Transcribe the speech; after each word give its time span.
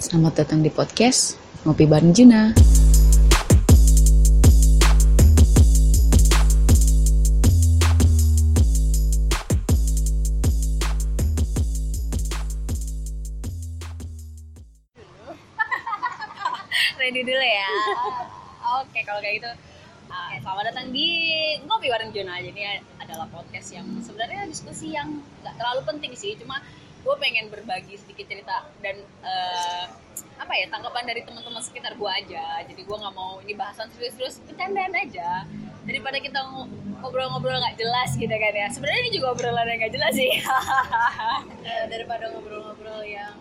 Selamat 0.00 0.32
datang 0.32 0.64
di 0.64 0.72
podcast 0.72 1.36
Ngopi 1.68 1.84
Bareng 1.84 2.16
Juna. 2.16 2.56
Ready 16.96 17.20
dulu 17.20 17.44
ya. 17.44 17.68
Oke, 18.80 19.04
kalau 19.04 19.20
kayak 19.20 19.44
gitu. 19.44 19.52
uh, 20.08 20.32
selamat 20.40 20.64
datang 20.72 20.88
di 20.96 21.12
Ngopi 21.68 21.92
Bareng 21.92 22.08
Juna. 22.16 22.40
Jadi 22.40 22.80
adalah 22.96 23.28
podcast 23.28 23.76
yang 23.76 23.84
sebenarnya 24.00 24.48
diskusi 24.48 24.96
yang 24.96 25.20
nggak 25.44 25.60
terlalu 25.60 25.84
penting 25.84 26.16
sih. 26.16 26.40
Cuma 26.40 26.64
gue 27.00 27.14
pengen 27.16 27.48
berbagi 27.48 27.96
sedikit 27.96 28.28
cerita 28.28 28.68
dan 28.84 29.00
uh, 29.24 29.84
apa 30.40 30.52
ya 30.56 30.68
tanggapan 30.68 31.04
dari 31.08 31.24
teman-teman 31.24 31.62
sekitar 31.64 31.96
gue 31.96 32.10
aja. 32.10 32.60
Jadi 32.64 32.80
gue 32.84 32.96
nggak 32.96 33.14
mau 33.16 33.40
ini 33.44 33.56
bahasan 33.56 33.88
serius-serius, 33.92 34.40
bercandaan 34.44 34.92
aja. 34.96 35.44
Daripada 35.84 36.20
kita 36.20 36.40
ngobrol-ngobrol 37.00 37.56
nggak 37.56 37.76
jelas 37.80 38.16
gitu 38.16 38.32
kan 38.32 38.52
ya. 38.52 38.68
Sebenarnya 38.68 39.00
ini 39.08 39.12
juga 39.16 39.32
obrolan 39.32 39.68
yang 39.68 39.80
nggak 39.80 39.94
jelas 39.96 40.12
sih. 40.12 40.32
Eh, 41.60 41.84
daripada 41.92 42.32
ngobrol-ngobrol 42.32 43.04
yang 43.04 43.36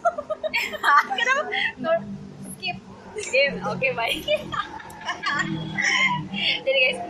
Kenapa? 1.20 1.44
skip 2.56 2.78
Oke, 3.10 3.42
oke 3.66 3.88
baik. 3.98 4.22
Jadi 6.64 6.78
guys, 6.78 7.00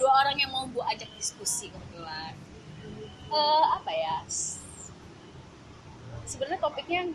dua 0.00 0.12
orang 0.24 0.36
yang 0.40 0.50
mau 0.50 0.64
gue 0.66 0.80
ajak 0.80 1.06
diskusi 1.14 1.68
kebetulan. 1.68 2.32
Eh 3.28 3.64
apa 3.76 3.92
ya? 3.92 4.24
Sebenarnya 6.26 6.60
topiknya 6.60 7.08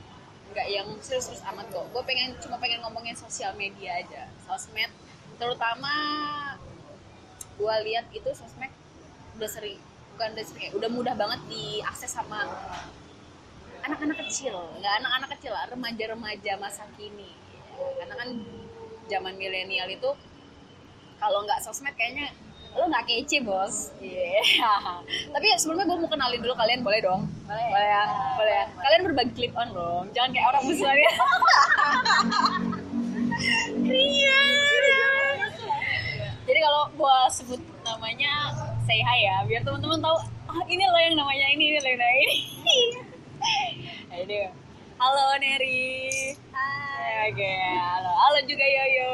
nggak 0.52 0.68
yang 0.68 0.88
serius-serius 1.04 1.44
amat 1.52 1.68
kok. 1.70 1.86
Gue 1.92 2.04
pengen 2.08 2.36
cuma 2.40 2.58
pengen 2.58 2.80
ngomongin 2.84 3.16
sosial 3.16 3.52
media 3.60 4.00
aja, 4.00 4.28
sosmed. 4.48 4.92
Terutama 5.36 5.94
gue 7.60 7.76
lihat 7.92 8.08
itu 8.16 8.30
sosmed 8.34 8.72
udah 9.38 9.50
sering 9.50 9.80
bukan 10.16 10.38
udah 10.38 10.46
sering, 10.46 10.64
ya, 10.70 10.72
udah 10.76 10.90
mudah 10.92 11.16
banget 11.18 11.40
diakses 11.50 12.12
sama 12.14 12.46
anak-anak 13.82 14.18
kecil 14.28 14.54
nggak 14.78 14.94
anak-anak 15.02 15.30
kecil 15.38 15.52
lah 15.56 15.66
remaja-remaja 15.72 16.54
masa 16.62 16.86
kini 16.94 17.34
karena 17.98 18.14
kan 18.14 18.30
zaman 19.10 19.34
milenial 19.38 19.90
itu 19.90 20.10
kalau 21.18 21.42
nggak 21.46 21.62
sosmed 21.66 21.94
kayaknya 21.98 22.30
lo 22.72 22.84
nggak 22.88 23.04
kece 23.04 23.44
bos 23.44 23.92
yeah. 24.00 24.96
tapi 25.36 25.46
sebelumnya 25.60 25.86
gue 25.92 25.98
mau 26.00 26.10
kenalin 26.10 26.40
dulu 26.40 26.54
kalian 26.56 26.82
boleh 26.82 27.00
dong 27.04 27.22
Boleh. 27.44 27.68
boleh 27.68 27.88
ya 27.88 28.04
boleh 28.40 28.54
ya 28.56 28.66
kalian 28.80 29.02
berbagi 29.12 29.34
clip 29.36 29.54
on 29.60 29.70
dong 29.76 30.06
jangan 30.16 30.30
kayak 30.32 30.48
orang 30.56 30.64
musuhnya 30.68 31.12
jadi 36.48 36.60
kalau 36.64 36.82
gue 36.96 37.18
sebut 37.32 37.62
namanya 37.84 38.34
say 38.88 39.04
hi 39.04 39.20
ya 39.20 39.36
biar 39.46 39.62
teman-teman 39.68 40.00
tahu 40.00 40.18
ah 40.48 40.64
ini 40.72 40.84
lo 40.88 41.00
yang 41.00 41.16
namanya 41.20 41.46
ini 41.52 41.64
ini 41.76 41.78
lo 41.80 41.88
yang 41.92 42.00
namanya 42.00 42.20
ini 42.24 42.38
Ayo 44.12 44.54
Halo 45.02 45.34
Neri. 45.42 46.30
Hai. 46.54 47.34
Oke, 47.34 47.54
halo. 47.58 48.12
Halo 48.14 48.40
juga 48.46 48.62
Yoyo. 48.62 49.14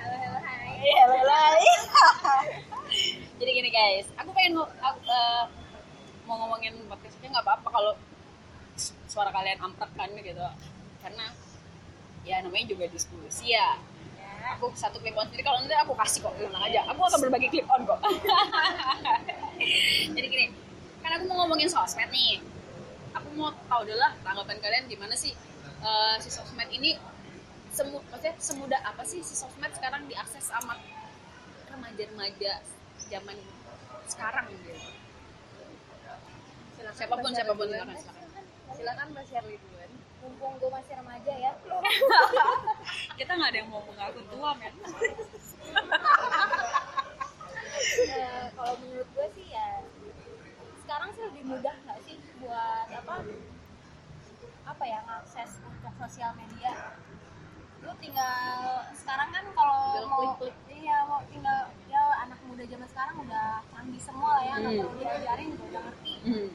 halo 0.00 0.14
halo 0.24 0.38
hai 0.40 0.72
Iya, 0.80 1.04
halo, 1.04 1.16
halo. 1.20 2.64
Jadi 3.38 3.50
gini 3.54 3.70
guys, 3.70 4.06
aku 4.18 4.34
pengen 4.34 4.58
aku, 4.58 4.98
eh, 5.06 5.44
mau 6.26 6.36
ngomongin 6.42 6.74
podcastnya 6.90 7.30
nggak 7.30 7.46
apa-apa 7.46 7.68
kalau 7.70 7.92
suara 9.06 9.30
kalian 9.30 9.62
amprek 9.62 9.94
kan 9.94 10.10
gitu. 10.10 10.46
Karena 10.98 11.26
ya 12.26 12.42
namanya 12.42 12.66
juga 12.66 12.84
diskusi 12.90 13.54
ya. 13.54 13.78
Aku 14.58 14.74
satu 14.74 14.98
clip 14.98 15.14
on 15.14 15.30
sendiri 15.30 15.46
kalau 15.46 15.62
nanti 15.62 15.76
aku 15.78 15.94
kasih 15.94 16.26
kok 16.26 16.34
tenang 16.34 16.66
aja. 16.66 16.82
Aku 16.90 16.98
akan 16.98 17.18
berbagi 17.30 17.48
clip 17.50 17.68
on 17.70 17.86
kok. 17.86 18.00
Jadi 20.18 20.26
gini, 20.26 20.46
kan 21.02 21.10
aku 21.18 21.24
mau 21.30 21.46
ngomongin 21.46 21.70
sosmed 21.70 22.10
nih 22.10 22.42
aku 23.16 23.28
mau 23.34 23.50
tahu 23.66 23.88
dulu 23.88 23.98
lah 23.98 24.12
tanggapan 24.22 24.58
kalian 24.60 24.84
gimana 24.86 25.14
sih 25.16 25.32
eh, 25.80 26.14
si 26.20 26.28
sosmed 26.28 26.68
ini 26.68 27.00
semu 27.72 28.02
maksudnya 28.12 28.34
semudah 28.36 28.80
apa 28.84 29.02
sih 29.08 29.24
si 29.24 29.32
sosmed 29.32 29.72
sekarang 29.72 30.04
diakses 30.10 30.44
sama 30.44 30.76
remaja-remaja 31.70 32.60
zaman 33.08 33.36
sekarang 34.08 34.46
gitu. 34.52 34.72
Siapa 36.94 37.14
pun 37.18 37.30
siapa 37.34 37.52
pun 37.52 37.66
silakan. 37.68 37.96
silakan 37.96 38.44
silakan 38.76 39.06
mbak 39.12 39.24
Shirley 39.26 39.56
duluan. 39.60 39.90
Mumpung 40.18 40.54
gue 40.60 40.70
masih 40.70 40.94
remaja 40.98 41.32
ya. 41.34 41.52
Kita 43.18 43.32
nggak 43.34 43.50
ada 43.50 43.58
yang 43.58 43.70
mau 43.70 43.82
mengaku 43.84 44.20
tua 44.30 44.50
men. 44.56 44.74
Eh, 47.98 48.46
kalau 48.58 48.74
menurut 48.84 49.08
gue 49.14 49.26
sih 49.38 49.46
ya 49.54 49.80
sekarang 50.82 51.08
sih 51.14 51.22
lebih 51.30 51.42
mudah 51.46 51.74
nggak 51.84 52.00
sih 52.04 52.16
buat 52.42 52.88
apa 52.90 53.14
apa 54.66 54.84
ya 54.84 54.98
ngakses 55.04 55.60
untuk 55.64 55.92
sosial 56.00 56.32
media? 56.36 56.96
Lu 57.84 57.92
tinggal 58.02 58.82
sekarang 58.92 59.28
kan 59.30 59.44
kalau 59.54 60.08
mau 60.10 60.36
klik-klik. 60.36 60.67
Iya 60.78 60.96
mau 61.04 61.20
tinggal 61.26 61.58
ya 61.86 62.02
anak 62.20 62.38
muda 62.42 62.62
zaman 62.64 62.88
sekarang 62.88 63.16
udah 63.20 63.46
canggih 63.68 64.00
semua 64.00 64.30
lah 64.32 64.42
ya 64.42 64.54
nggak 64.56 64.72
Hmm. 64.72 64.82
perlu 64.84 64.98
diajarin 64.98 65.46
juga 65.50 65.64
udah 65.68 65.82
ngerti. 65.84 66.14
Hmm. 66.24 66.48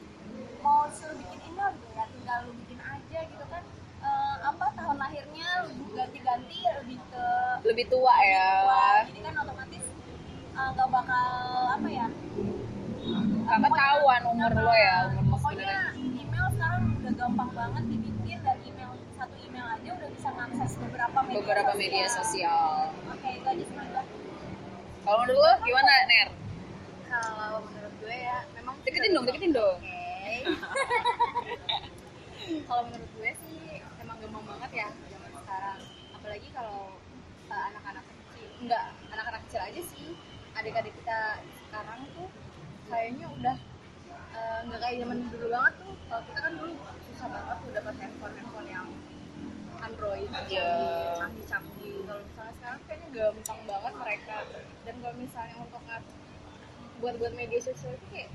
mau 0.58 0.80
suruh 0.88 1.12
bikin 1.14 1.40
email 1.44 1.68
gitu 1.74 1.92
ya 1.92 2.04
tinggal 2.08 2.38
lu 2.42 2.52
bikin 2.56 2.78
aja 2.80 3.18
gitu 3.22 3.44
kan. 3.46 3.62
Eh, 4.00 4.36
apa 4.42 4.64
tahun 4.74 4.96
lahirnya 4.98 5.48
lu 5.66 5.84
ganti-ganti 5.90 6.58
lebih 6.74 6.98
ke 7.06 7.24
lebih 7.64 7.84
tua 7.86 8.14
ya. 8.18 8.48
Wah, 8.62 8.98
jadi 9.04 9.20
kan 9.22 9.34
otomatis 9.38 9.84
eh, 10.50 10.68
nggak 10.70 10.88
bakal 10.90 11.28
apa 11.70 11.88
ya 11.90 12.06
nggak 13.44 13.60
ketahuan 13.62 14.22
umur 14.26 14.52
lo 14.56 14.72
ya 14.74 14.96
umur 15.12 15.36
pokoknya 15.36 15.92
email 15.94 16.46
sekarang 16.50 16.82
udah 16.96 17.12
gampang 17.14 17.50
banget 17.52 17.84
dibikin 17.86 18.38
dan 18.40 18.56
email 18.62 18.90
satu 19.14 19.36
email 19.38 19.66
aja 19.68 19.90
udah 19.92 20.08
bisa 20.10 20.28
mengakses 20.30 20.72
beberapa 20.78 21.18
media 21.22 21.36
beberapa 21.38 21.72
media 21.76 22.06
sosial. 22.08 22.88
Oke 23.06 23.28
itu 23.34 23.46
aja 23.46 23.62
sebenarnya 23.62 24.02
kalau 25.04 25.16
menurut 25.22 25.38
lo 25.38 25.52
gimana 25.62 25.92
Ner 26.08 26.28
kalau 27.06 27.58
menurut 27.62 27.94
gue 28.00 28.16
ya 28.16 28.38
memang 28.56 28.74
deketin 28.82 29.12
dong 29.12 29.24
deketin 29.28 29.52
dong 29.52 29.76
Oke. 29.78 30.34
kalau 32.68 32.82
menurut 32.88 33.10
gue 33.12 33.30
sih 33.44 33.58
emang 34.00 34.16
gampang 34.20 34.44
banget 34.44 34.70
ya 34.72 34.88
zaman 35.08 35.32
sekarang. 35.36 35.78
Apalagi 36.12 36.48
kalau 36.52 36.80
uh, 37.48 37.62
anak-anak 37.72 38.04
kecil, 38.04 38.48
enggak 38.60 38.84
anak-anak 39.12 39.40
kecil 39.48 39.60
aja 39.64 39.80
sih. 39.84 40.08
Adik-adik 40.54 40.94
kita 40.96 41.18
sekarang 41.60 42.00
tuh 42.16 42.28
kayaknya 42.88 43.26
udah 43.32 43.56
uh, 44.32 44.58
nggak 44.64 44.80
kayak 44.80 44.96
zaman 45.04 45.18
dulu 45.28 45.46
banget 45.52 45.74
tuh. 45.80 45.94
Kalau 46.08 46.22
kita 46.28 46.38
kan 46.40 46.52
dulu 46.56 46.72
susah 47.12 47.28
banget 47.32 47.56
tuh 47.60 47.70
dapat 47.72 47.94
handphone 48.00 48.34
handphone 48.36 48.68
yang 48.68 48.88
Android 49.80 50.28
Iya. 50.48 50.68
canggih-canggih. 51.20 51.73
Misalnya 52.44 52.60
sekarang 52.60 52.80
kayaknya 52.84 53.08
gampang 53.16 53.60
banget 53.64 53.94
mereka. 53.96 54.36
Dan 54.84 54.94
kalau 55.00 55.16
misalnya 55.16 55.56
untuk 55.64 55.82
buat 57.00 57.14
buat 57.16 57.32
media 57.32 57.56
sosial 57.56 57.96
itu 57.96 58.06
kayak 58.12 58.30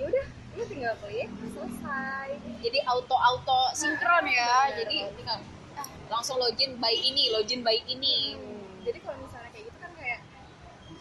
ya 0.00 0.04
udah 0.08 0.26
lu 0.56 0.64
tinggal 0.64 0.94
klik 1.04 1.28
selesai. 1.52 2.28
Jadi 2.64 2.78
auto 2.88 3.16
auto 3.20 3.60
sinkron 3.76 4.24
ya. 4.32 4.48
Bener. 4.48 4.76
jadi 4.80 4.96
tinggal 5.12 5.38
ah, 5.76 5.88
langsung 6.08 6.40
login 6.40 6.80
by 6.80 6.96
ini 6.96 7.36
login 7.36 7.60
by 7.60 7.76
ini. 7.84 8.40
Jadi 8.80 8.98
kalau 9.04 9.20
misalnya 9.20 9.52
kayak 9.52 9.64
gitu 9.68 9.78
kan 9.78 9.92
kayak 9.92 10.20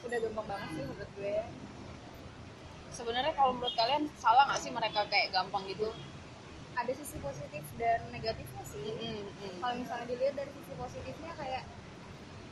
udah 0.04 0.18
gampang 0.20 0.48
banget 0.52 0.68
sih 0.76 0.84
menurut 0.84 1.12
gue. 1.16 1.38
Sebenarnya 2.92 3.34
kalau 3.40 3.52
menurut 3.56 3.76
kalian 3.80 4.04
salah 4.20 4.52
nggak 4.52 4.60
sih 4.60 4.72
mereka 4.76 5.08
kayak 5.08 5.32
gampang 5.32 5.64
gitu? 5.72 5.96
Ada 6.76 6.92
sisi 6.92 7.24
positif 7.24 7.64
dan 7.80 8.04
negatifnya 8.12 8.64
sih. 8.68 8.84
Hmm, 9.00 9.32
hmm. 9.32 9.56
kalau 9.64 9.80
misalnya 9.80 10.12
dilihat 10.12 10.36
dari 10.36 10.52
sisi 10.52 10.74
positifnya 10.76 11.32
kayak 11.40 11.64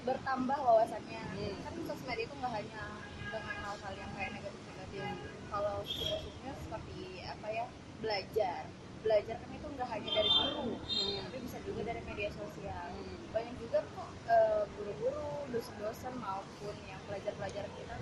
bertambah 0.02 0.58
wawasannya 0.58 1.24
Hmm. 1.32 1.56
kan 1.62 1.74
sosmed 1.86 2.18
itu 2.18 2.34
nggak 2.34 2.52
hanya 2.52 2.84
dengan 3.24 3.56
hal-hal 3.62 3.94
yang 3.96 4.12
kayak 4.12 4.32
negatif-negatif 4.34 5.16
kalau 5.48 5.76
sisi 5.84 6.04
positifnya 6.10 6.54
seperti 6.58 7.00
apa 7.24 7.48
ya 7.50 7.66
belajar 8.00 8.62
belajar 9.02 9.36
kan 9.36 9.50
itu 9.52 9.68
nggak 9.68 9.90
hanya 9.90 10.10
dari 10.12 10.30
guru 10.32 10.66
Hmm. 10.76 11.20
tapi 11.24 11.38
bisa 11.42 11.58
juga 11.62 11.82
dari 11.84 12.02
media 12.04 12.30
sosial 12.32 12.90
Hmm. 12.92 13.18
banyak 13.30 13.56
juga 13.58 13.80
kok 13.88 14.10
eh, 14.28 14.62
guru-guru 14.72 15.26
dosen-dosen 15.50 16.14
maupun 16.16 16.76
yang 16.84 17.02
pelajar-pelajar 17.06 17.66
kita 17.68 17.96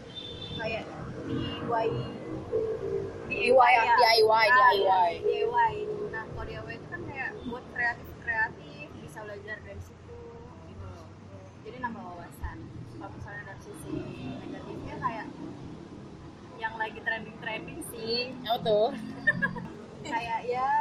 kayak 0.55 0.83
DIY 1.25 1.87
DIY 3.29 3.71
ya? 3.77 3.95
DIY, 3.95 4.45
Nah, 4.47 4.71
DIY. 4.71 5.11
DIY 5.21 5.73
nah 6.09 6.23
kalau 6.27 6.43
DIY 6.43 6.73
itu 6.73 6.87
kan 6.87 7.01
kayak 7.05 7.29
buat 7.45 7.63
kreatif 7.69 8.07
bisa 8.99 9.25
belajar 9.25 9.57
dari 9.59 9.81
situ 9.81 10.17
gitu 10.65 10.85
loh 10.87 11.07
jadi 11.69 11.85
nambah 11.85 12.01
wawasan. 12.01 12.57
Kalau 12.97 13.13
misalnya 13.13 13.43
dari 13.45 13.61
sisi 13.61 13.97
negatifnya 14.41 14.95
kayak 14.97 15.27
yang 16.57 16.73
lagi 16.81 16.99
trending 17.05 17.37
trending 17.37 17.79
sih. 17.93 18.33
Apa 18.41 18.57
tuh. 18.65 18.89
Kayak 20.09 20.47
ya 20.47 20.71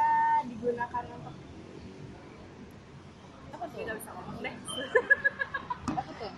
digunakan 0.49 1.05
untuk 1.13 1.35
nggak 3.59 3.97
bisa 4.01 4.11
ngomong 4.17 4.37
deh. 4.41 4.55
Apa 5.93 6.11
tuh? 6.17 6.33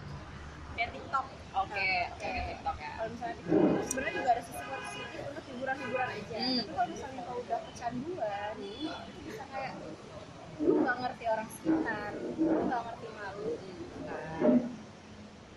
Kayak 0.76 0.90
TikTok. 1.00 1.26
Oke 1.52 1.90
oke 2.12 2.30
TikTok 2.52 2.76
ya. 2.76 2.92
kalau 3.00 3.10
misalnya 3.16 3.36
TikTok 3.40 3.84
sebenarnya 3.88 4.14
juga 4.20 4.30
ada 4.36 4.44
sisi 4.44 4.64
positif 4.68 5.22
untuk 5.32 5.44
hiburan-hiburan 5.48 6.10
aja. 6.12 6.36
Hmm. 6.36 6.58
tapi 6.60 6.72
kalau 6.76 6.88
misalnya 6.92 7.22
kau 7.24 7.38
udah 7.40 7.60
kecanduan 7.72 8.56
itu 8.60 8.92
bisa 9.24 9.44
kayak 9.48 9.74
lu 10.60 10.74
nggak 10.84 10.98
ngerti 11.00 11.24
orang 11.32 11.48
sekitar 11.56 12.12
lu 12.20 12.62
nggak 12.68 12.82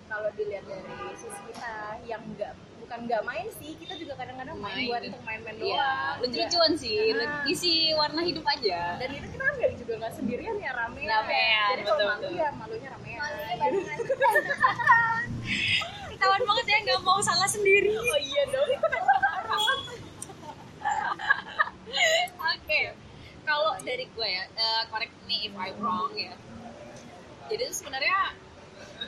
kalau 0.04 0.28
dilihat 0.32 0.62
dari 0.62 0.84
sisi 1.14 1.40
kita 1.48 1.72
yang 2.04 2.22
nggak 2.31 2.52
bukan 2.78 2.98
nggak 3.02 3.22
main 3.25 3.48
sih 3.50 3.72
kita 3.75 3.96
juga 3.96 4.12
kadang-kadang 4.14 4.54
main, 4.56 4.76
Main. 4.76 4.86
buat 4.86 5.02
untuk 5.06 5.22
main-main 5.25 5.56
Iya, 5.56 5.64
doang 5.64 6.20
lucu-lucuan 6.20 6.72
sih, 6.76 7.00
Nah. 7.10 7.42
ngisi 7.42 7.72
warna 7.92 8.20
hidup 8.22 8.44
aja. 8.46 8.81
dan 8.94 9.08
itu 9.10 9.26
kita 9.26 9.44
nggak 9.50 9.72
juga 9.75 9.92
nggak 9.98 10.12
sendirian 10.12 10.56
ya 10.58 10.70
rame 10.70 11.00
Ramean, 11.02 11.69
jadi 11.72 11.82
kalau 11.82 11.96
betul, 11.96 12.06
malu 12.06 12.20
betul. 12.20 12.36
ya 12.36 12.48
malunya 12.52 12.88
ramean 12.90 13.20
Ketahuan 16.06 16.42
banget 16.42 16.66
ya 16.66 16.78
nggak 16.84 17.00
mau 17.02 17.20
salah 17.20 17.44
sendiri. 17.46 17.90
oh 17.90 18.19
iya 18.19 18.42
dong 18.46 18.69
Oke, 22.54 22.80
kalau 23.44 23.72
dari 23.80 24.04
gue 24.06 24.28
ya, 24.28 24.44
eh, 24.46 24.82
correct 24.88 25.14
me 25.25 25.37
if 25.42 25.54
I'm 25.54 25.76
wrong 25.78 26.10
ya. 26.14 26.32
Jadi 27.46 27.62
itu 27.62 27.75
sebenarnya 27.75 28.32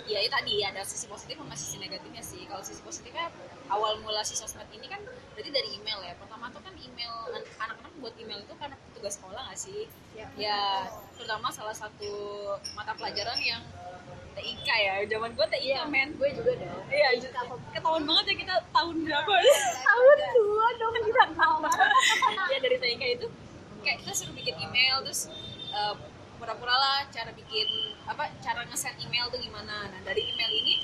ya 0.04 0.18
itu 0.20 0.32
tadi 0.32 0.54
ada 0.60 0.84
sisi 0.84 1.08
positif 1.08 1.40
sama 1.40 1.56
sisi 1.56 1.80
negatifnya 1.80 2.20
sih. 2.20 2.44
Kalau 2.44 2.60
sisi 2.60 2.84
positifnya 2.84 3.32
awal 3.72 3.96
mula 4.04 4.20
si 4.20 4.36
sosmed 4.36 4.68
ini 4.76 4.86
kan 4.86 5.00
berarti 5.32 5.50
dari 5.50 5.68
email 5.72 5.98
ya. 6.04 6.12
Pertama 6.20 6.52
tuh 6.52 6.60
kan 6.60 6.76
email 6.76 7.12
anak-anak 7.32 7.92
buat 8.04 8.14
email 8.20 8.44
itu 8.44 8.54
karena 8.60 8.76
tugas 8.92 9.16
sekolah 9.16 9.40
nggak 9.48 9.58
sih? 9.58 9.88
Ya. 10.12 10.26
Ya, 10.36 10.60
terutama 11.16 11.48
salah 11.48 11.72
satu 11.72 12.12
mata 12.76 12.92
pelajaran 12.92 13.40
yang 13.40 13.62
TIK 14.36 14.68
ya. 14.68 14.94
Zaman 15.08 15.32
gue 15.32 15.46
TIK 15.48 15.64
Iya, 15.64 15.80
men. 15.88 16.12
gue 16.20 16.28
juga 16.36 16.52
dong 16.60 16.84
Iya, 16.92 17.08
ketahuan 17.72 18.04
banget 18.04 18.24
ya 18.28 18.34
kita 18.44 18.54
tahun 18.68 18.94
berapa 19.00 19.32
tahun 19.80 20.18
dua 20.36 20.66
dong 20.76 20.92
kita 21.00 21.24
ya 22.52 22.58
dari 22.60 22.76
TIK 22.76 23.02
itu 23.16 23.26
kayak 23.80 23.98
kita 24.04 24.12
suruh 24.12 24.34
bikin 24.36 24.54
email 24.60 25.00
terus 25.06 25.32
eh, 25.72 25.94
pura-pura 26.36 26.74
lah 26.76 26.98
cara 27.08 27.32
bikin 27.32 27.68
apa 28.06 28.30
cara 28.38 28.62
nge-send 28.70 28.96
email 29.02 29.26
tuh 29.28 29.42
gimana? 29.42 29.90
Nah 29.90 30.00
dari 30.06 30.22
email 30.30 30.50
ini 30.62 30.74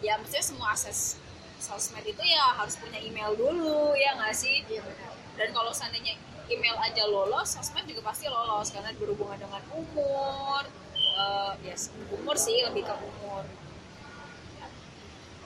ya 0.00 0.16
maksudnya 0.16 0.44
semua 0.44 0.72
akses 0.72 1.20
sosmed 1.60 2.04
itu 2.04 2.20
ya 2.20 2.56
harus 2.56 2.76
punya 2.76 3.00
email 3.00 3.36
dulu 3.36 3.92
ya 3.96 4.16
nggak 4.16 4.32
sih? 4.32 4.64
Iya 4.64 4.80
benar. 4.84 5.12
Dan 5.36 5.48
kalau 5.52 5.72
seandainya 5.76 6.16
email 6.48 6.76
aja 6.80 7.04
lolos 7.04 7.52
sosmed 7.52 7.84
juga 7.84 8.00
pasti 8.08 8.28
lolos 8.32 8.72
karena 8.72 8.92
berhubungan 8.96 9.36
dengan 9.36 9.62
umur 9.72 10.64
eh, 10.96 11.52
ya 11.68 11.76
umur 12.12 12.36
sih 12.40 12.64
lebih 12.64 12.88
ke 12.88 12.94
umur. 12.96 13.44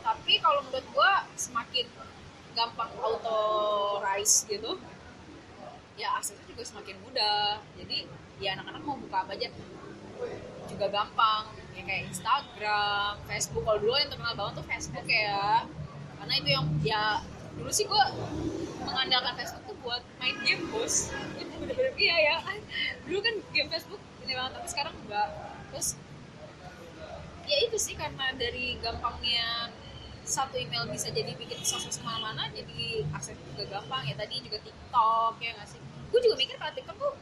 Tapi 0.01 0.33
kalau 0.39 0.65
menurut 0.67 0.87
gua 0.95 1.27
semakin 1.35 1.87
gampang 2.55 2.91
authorize 2.99 4.47
gitu 4.47 4.79
ya 5.99 6.17
aksesnya 6.17 6.47
juga 6.47 6.63
semakin 6.63 6.97
mudah. 7.03 7.59
Jadi 7.75 8.07
ya 8.39 8.55
anak-anak 8.57 8.83
mau 8.87 8.97
buka 8.97 9.27
apa 9.27 9.35
aja 9.35 9.51
juga 10.81 11.05
gampang. 11.05 11.45
Ya 11.77 11.83
kayak 11.85 12.03
Instagram, 12.09 13.13
Facebook. 13.29 13.69
Kalau 13.69 13.79
dulu 13.85 13.93
yang 14.01 14.09
terkenal 14.09 14.33
banget 14.33 14.55
tuh 14.57 14.65
Facebook 14.65 15.07
ya. 15.13 15.69
Karena 16.17 16.33
itu 16.41 16.49
yang 16.49 16.65
ya 16.81 17.05
dulu 17.61 17.69
sih 17.69 17.85
gua 17.85 18.09
mengandalkan 18.89 19.37
Facebook 19.37 19.69
tuh 19.69 19.77
buat 19.85 20.01
main 20.17 20.41
game 20.41 20.65
bos. 20.73 21.13
Itu 21.37 21.53
bener-bener 21.61 21.93
iya 22.01 22.17
ya. 22.17 22.37
Dulu 23.05 23.21
kan 23.21 23.35
game 23.53 23.69
Facebook 23.69 24.01
ini 24.25 24.33
banget 24.33 24.53
tapi 24.57 24.69
sekarang 24.73 24.95
enggak. 25.05 25.29
Terus 25.69 25.89
ya 27.45 27.57
itu 27.61 27.77
sih 27.77 27.93
karena 27.93 28.33
dari 28.41 28.81
gampangnya 28.81 29.69
satu 30.25 30.57
email 30.57 30.89
bisa 30.89 31.13
jadi 31.13 31.37
bikin 31.37 31.61
sosmed 31.61 31.93
ke 31.93 32.05
mana-mana 32.09 32.49
jadi 32.57 33.05
akses 33.13 33.37
juga 33.53 33.69
gampang. 33.69 34.09
Ya 34.09 34.17
tadi 34.17 34.41
juga 34.41 34.65
TikTok 34.65 35.37
ya 35.45 35.53
nggak 35.61 35.69
sih? 35.69 35.81
Gue 36.09 36.25
juga 36.25 36.41
mikir 36.41 36.57
kalau 36.57 36.73
TikTok 36.73 36.97
tuh 36.97 37.13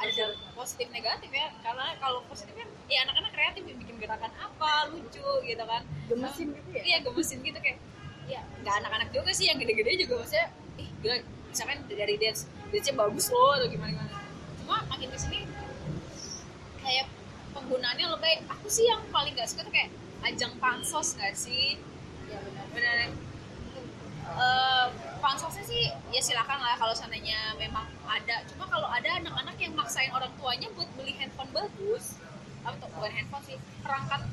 ada 0.00 0.24
positif 0.56 0.88
negatif 0.88 1.30
ya. 1.30 1.52
Karena 1.60 1.92
kalau 2.00 2.24
positifnya 2.26 2.66
ya 2.88 3.04
anak-anak 3.04 3.32
kreatif 3.36 3.62
ya, 3.68 3.74
bikin 3.76 3.96
gerakan 4.00 4.32
apa 4.40 4.88
lucu 4.90 5.28
gitu 5.44 5.64
kan. 5.68 5.82
Gemesin 6.08 6.48
gitu 6.56 6.68
ya? 6.74 6.82
iya 6.82 6.98
gemesin 7.04 7.38
gitu 7.44 7.58
kayak 7.60 7.78
ya 8.26 8.40
nggak 8.62 8.74
anak-anak 8.84 9.08
juga 9.10 9.30
sih 9.34 9.50
yang 9.50 9.58
gede-gede 9.58 10.06
juga 10.06 10.22
maksudnya 10.22 10.48
ih 10.78 10.88
gila 11.02 11.16
misalkan 11.50 11.78
dari 11.90 12.14
dance 12.14 12.46
dance-nya 12.70 12.94
bagus 12.94 13.26
loh 13.34 13.58
atau 13.58 13.66
gimana 13.66 13.90
gimana. 13.94 14.18
Cuma 14.62 14.76
makin 14.86 15.08
ke 15.10 15.18
sini 15.18 15.40
kayak 16.80 17.06
penggunaannya 17.50 18.06
lebih 18.06 18.34
aku 18.46 18.66
sih 18.70 18.86
yang 18.86 19.02
paling 19.10 19.34
gak 19.34 19.50
suka 19.50 19.66
tuh 19.66 19.74
kayak 19.74 19.90
ajang 20.22 20.54
pansos 20.62 21.18
gak 21.18 21.34
sih? 21.34 21.74
Iya 22.30 22.38
benar 22.46 22.66
benar 22.70 22.96
Eh, 24.30 24.86
pansosnya 25.20 25.64
sih 25.68 25.92
ya 26.10 26.20
silakan 26.24 26.58
lah 26.58 26.74
kalau 26.80 26.96
seandainya 26.96 27.54
memang 27.60 27.86
ada. 28.08 28.42
Cuma 28.48 28.64
kalau 28.66 28.88
ada 28.88 29.20
anak-anak 29.20 29.56
yang 29.60 29.76
maksain 29.76 30.10
orang 30.10 30.32
tuanya 30.40 30.66
buat 30.72 30.88
beli 30.96 31.14
handphone 31.14 31.52
bagus 31.52 32.16
atau 32.64 32.88
bukan 32.96 33.12
handphone 33.12 33.44
sih 33.44 33.56
perangkat 33.84 34.24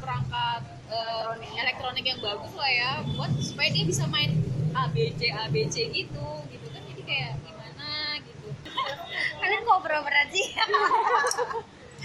perangkat 0.00 0.62
eh, 0.92 1.60
elektronik. 1.60 2.04
yang 2.06 2.20
bagus 2.22 2.52
lah 2.54 2.70
ya 2.70 2.90
buat 3.16 3.32
supaya 3.42 3.68
dia 3.72 3.82
bisa 3.82 4.06
main 4.06 4.30
ABC 4.76 5.32
ABC 5.48 5.90
gitu 5.90 6.28
gitu 6.52 6.66
kan. 6.70 6.82
Jadi 6.84 7.02
kayak 7.02 7.32
gimana 7.42 7.88
gitu. 8.22 8.46
Kalian 9.40 9.60
kok 9.64 9.80
berat 9.82 10.28
sih? 10.30 10.46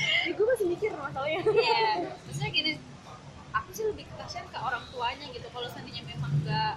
Ya, 0.01 0.33
gue 0.33 0.45
masih 0.47 0.65
mikir 0.65 0.89
masalahnya. 0.97 1.45
Iya, 1.45 2.09
maksudnya 2.25 2.49
gini, 2.49 2.71
aku 3.53 3.69
sih 3.69 3.85
lebih 3.85 4.09
kasihan 4.17 4.49
ke 4.49 4.57
orang 4.57 4.81
tuanya 4.89 5.29
gitu. 5.29 5.45
Kalau 5.51 5.67
seandainya 5.69 6.01
memang 6.09 6.31
nggak 6.41 6.73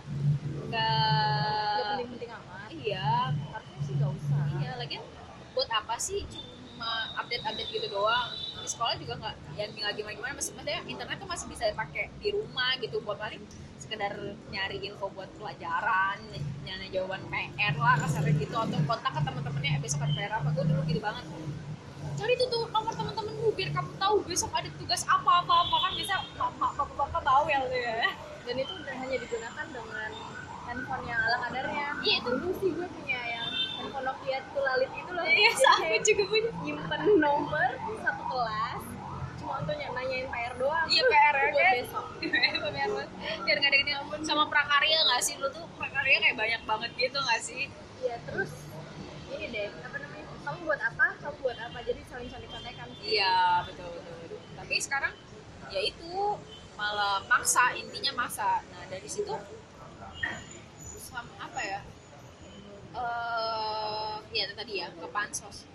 nggak 0.74 1.74
Gak 1.78 1.86
penting-penting 1.94 2.30
amat 2.34 2.68
iya, 2.74 3.30
harusnya 3.30 3.80
sih 3.86 3.94
gak 3.94 4.10
usah 4.10 4.44
iya. 4.58 4.70
Lagian 4.74 5.02
buat 5.54 5.70
apa 5.70 5.94
sih 6.02 6.26
cuma 6.26 7.14
update-update 7.22 7.70
gitu 7.70 7.86
doang? 7.94 8.34
Di 8.58 8.66
sekolah 8.66 8.98
juga 8.98 9.14
nggak 9.22 9.34
yang 9.54 9.70
nggak 9.70 9.92
gimana-gimana. 9.94 10.34
Maksudnya 10.34 10.82
internet 10.90 11.16
tuh 11.22 11.28
masih 11.30 11.46
bisa 11.46 11.70
dipakai 11.70 12.10
di 12.18 12.34
rumah 12.34 12.74
gitu 12.82 12.98
buat 13.06 13.22
paling 13.22 13.38
sekedar 13.78 14.16
nyari 14.50 14.82
info 14.82 15.06
buat 15.14 15.30
pelajaran, 15.38 16.18
nyari 16.66 16.90
jawaban 16.90 17.22
PR 17.30 17.74
lah 17.78 18.00
kasarnya 18.00 18.34
gitu 18.40 18.56
atau 18.56 18.80
kontak 18.88 19.12
ke 19.12 19.20
teman-temannya 19.22 19.70
eh, 19.76 19.80
besok 19.84 20.02
ada 20.02 20.12
PR 20.16 20.32
apa 20.40 20.48
gue 20.56 20.64
dulu 20.66 20.82
gitu 20.88 21.00
banget 21.04 21.24
cari 22.14 22.34
tuh, 22.38 22.46
tuh 22.46 22.62
nomor 22.70 22.94
teman-temanmu 22.94 23.48
biar 23.58 23.70
kamu 23.74 23.90
tahu 23.98 24.22
besok 24.24 24.50
ada 24.54 24.70
tugas 24.78 25.02
apa 25.04 25.42
apa 25.42 25.52
apa 25.66 25.76
kan 25.82 25.92
bisa 25.98 26.14
mama 26.38 26.70
bapak 26.70 27.22
tahu 27.26 27.44
ya 27.50 27.58
lu 27.66 27.74
ya 27.74 28.06
dan 28.46 28.56
itu 28.60 28.72
udah 28.76 28.94
hanya 29.02 29.16
digunakan 29.18 29.66
dengan 29.72 30.10
handphone 30.74 31.04
yang 31.06 31.20
ala 31.22 31.36
kadarnya. 31.46 31.86
Iya, 32.02 32.16
itu. 32.18 32.26
dulu 32.26 32.48
sih 32.58 32.68
gue 32.74 32.88
punya 32.90 33.20
yang 33.30 33.48
handphone 33.78 34.04
Nokia 34.10 34.38
tulalit 34.50 34.90
itu 34.90 35.10
loh. 35.14 35.22
Iya 35.22 35.50
aku 35.54 35.96
juga 36.02 36.24
punya. 36.26 36.50
nyimpen 36.66 37.00
nomor 37.22 37.70
satu 38.02 38.22
kelas 38.26 38.82
cuma 39.38 39.54
untuk 39.60 39.74
ny- 39.76 39.92
nanyain 39.94 40.26
PR 40.26 40.54
doang. 40.58 40.86
Iya 40.90 41.02
PR 41.06 41.34
ya 41.38 41.48
kan? 41.54 41.74
besok. 41.78 42.06
Biar 42.74 42.90
biar 43.44 43.56
nggak 43.60 43.70
ada 43.70 43.78
gini 43.78 43.92
sama 44.26 44.44
prakarya 44.50 44.98
nggak 45.06 45.22
sih? 45.22 45.34
Lu 45.38 45.46
tuh 45.54 45.64
prakarya 45.78 46.16
kayak 46.18 46.36
banyak 46.36 46.62
banget 46.66 46.90
gitu 46.98 47.18
nggak 47.22 47.40
sih? 47.40 47.62
Iya 48.02 48.16
terus 48.26 48.50
ini 49.30 49.46
deh 49.54 49.66
apa 49.70 49.96
namanya? 50.02 50.24
Kamu 50.42 50.58
buat 50.66 50.80
apa? 50.82 51.06
Kamu 51.22 51.36
buat 51.38 51.58
apa? 51.60 51.78
Jadi 51.86 52.00
saling 52.10 52.28
saling 52.28 52.50
contekan 52.50 52.88
iya 53.04 53.62
betul 53.68 53.88
betul, 54.00 54.14
betul. 54.24 54.38
tapi 54.56 54.74
sekarang 54.80 55.12
ya 55.68 55.80
itu 55.80 56.12
malah 56.74 57.20
maksa 57.28 57.76
intinya 57.76 58.24
maksa. 58.24 58.64
Nah 58.64 58.84
dari 58.88 59.06
situ 59.06 59.32
apa 61.54 61.62
ya? 61.62 61.80
Eh 62.98 64.14
ya 64.34 64.44
tadi 64.58 64.82
ya 64.82 64.90
ke 64.90 65.06
pansos. 65.14 65.70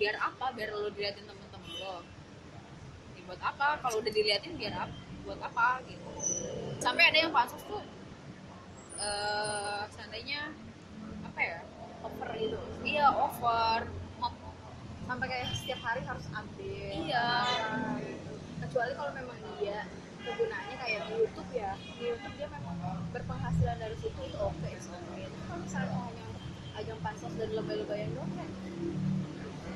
Biar 0.00 0.16
apa? 0.16 0.56
Biar 0.56 0.72
lo 0.72 0.88
diliatin 0.88 1.28
temen-temen 1.28 1.72
lo. 1.84 2.00
Ya, 3.12 3.20
buat 3.28 3.42
apa? 3.44 3.76
Kalau 3.84 4.00
udah 4.00 4.08
diliatin 4.08 4.56
biar 4.56 4.88
apa 4.88 4.96
buat 5.28 5.36
apa 5.44 5.84
gitu. 5.84 6.08
Sampai 6.80 7.12
ada 7.12 7.18
yang 7.20 7.32
pansos 7.36 7.60
tuh 7.68 7.84
eh 8.96 9.84
seandainya 9.92 10.48
apa 11.28 11.40
ya? 11.44 11.60
Over 12.00 12.28
gitu. 12.40 12.58
Iya 12.88 13.12
over. 13.12 13.84
Sampai 15.04 15.26
kayak 15.28 15.52
setiap 15.52 15.80
hari 15.84 16.00
harus 16.08 16.24
update. 16.32 17.04
Iya. 17.04 17.28
kecuali 18.58 18.92
kalau 19.00 19.12
memang 19.16 19.36
dia 19.56 19.87
YouTube 21.48 21.64
ya 21.64 21.72
di 21.96 22.04
YouTube 22.04 22.34
dia 22.36 22.48
memang 22.52 22.76
berpenghasilan 23.08 23.76
dari 23.80 23.96
situ 23.96 24.20
itu 24.20 24.36
oke 24.36 24.68
sih 24.68 24.92
Tapi 24.92 25.24
kalau 25.48 25.60
misalnya 25.64 25.96
hanya 26.04 26.26
ajang 26.76 27.00
pansos 27.00 27.32
dan 27.40 27.48
lebay-lebayan 27.56 28.12
doang 28.12 28.32
kan? 28.36 28.50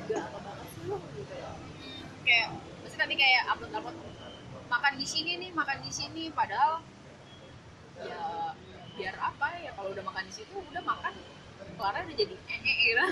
Enggak 0.04 0.22
apa 0.28 0.38
banget 0.44 0.66
sih 0.76 0.82
lu 0.84 0.96
gitu 1.16 1.34
ya. 1.34 1.50
Kayak 2.28 2.48
pasti 2.84 2.96
tadi 3.00 3.14
kayak 3.16 3.42
upload 3.48 3.72
upload 3.72 3.96
makan 4.68 4.92
di 5.00 5.06
sini 5.08 5.30
nih 5.40 5.50
makan 5.56 5.78
di 5.80 5.92
sini 5.92 6.24
padahal 6.32 6.84
ya 8.04 8.52
biar 8.92 9.14
apa 9.16 9.46
ya 9.64 9.70
kalau 9.72 9.88
udah 9.96 10.04
makan 10.04 10.24
di 10.28 10.32
situ 10.36 10.52
udah 10.52 10.84
makan 10.84 11.14
Clara 11.72 12.04
udah 12.04 12.14
jadi 12.14 12.34
eh 12.36 12.60
eh 12.60 12.74
gitu. 12.84 13.04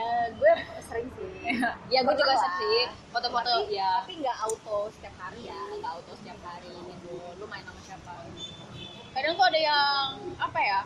Eh, 0.00 0.26
gue 0.38 0.52
sering 0.86 1.08
sih. 1.18 1.58
Ya 1.90 2.00
gue 2.06 2.14
juga 2.14 2.34
sering. 2.38 2.88
foto-foto 3.10 3.66
ya 3.68 4.06
tapi 4.06 4.22
nggak 4.22 4.36
auto 4.38 4.86
setiap 4.94 5.14
hari 5.18 5.50
ya 5.50 5.58
nggak 5.76 5.92
auto 5.92 6.12
setiap 6.14 6.38
hari 6.46 6.72
main 7.50 7.64
sama 7.66 7.80
siapa? 7.82 8.12
Kadang 9.10 9.34
tuh 9.34 9.46
ada 9.50 9.60
yang 9.60 10.06
apa 10.38 10.60
ya 10.62 10.80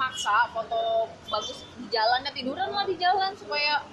maksa 0.00 0.48
foto 0.56 1.12
bagus 1.28 1.68
di 1.76 1.86
jalan 1.92 2.24
ya 2.24 2.32
tiduran 2.32 2.72
lah 2.72 2.88
di 2.88 2.96
jalan 2.96 3.36
supaya 3.36 3.84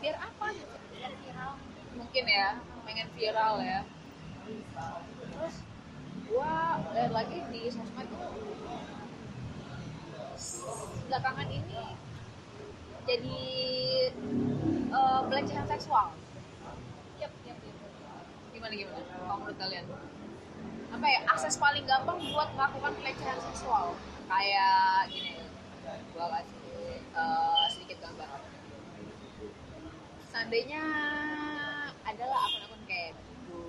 biar 0.00 0.16
apa 0.16 0.46
gitu. 0.56 0.76
Biar 0.96 1.12
viral. 1.20 1.52
Mungkin 2.00 2.24
ya 2.24 2.48
pengen 2.88 3.08
viral 3.12 3.54
ya. 3.60 3.80
Terus 5.36 5.54
gua 6.32 6.80
lihat 6.96 7.12
lagi 7.12 7.38
di 7.52 7.68
sosmed 7.68 8.08
tuh 8.08 8.32
belakangan 11.12 11.48
ini 11.52 11.84
jadi 13.04 13.40
eh, 14.88 15.20
pelecehan 15.28 15.66
seksual. 15.68 16.16
Yep, 17.20 17.32
yep, 17.44 17.58
yep. 17.60 17.76
gimana 18.56 18.72
gimana? 18.72 19.00
Kalau 19.04 19.36
menurut 19.44 19.58
kalian 19.60 19.86
apa 20.92 21.06
ya 21.08 21.20
akses 21.26 21.56
paling 21.56 21.84
gampang 21.88 22.18
buat 22.30 22.48
melakukan 22.52 22.92
pelecehan 22.98 23.38
seksual. 23.40 23.96
Kayak 24.28 25.08
gini 25.08 25.32
gua 26.12 26.26
kasih 26.32 26.60
eh, 27.12 27.64
sedikit 27.72 27.98
gambar. 28.00 28.28
Seandainya 30.32 30.82
adalah 32.02 32.38
akun-akun 32.48 32.82
kayak 32.88 33.12
Bigo 33.20 33.64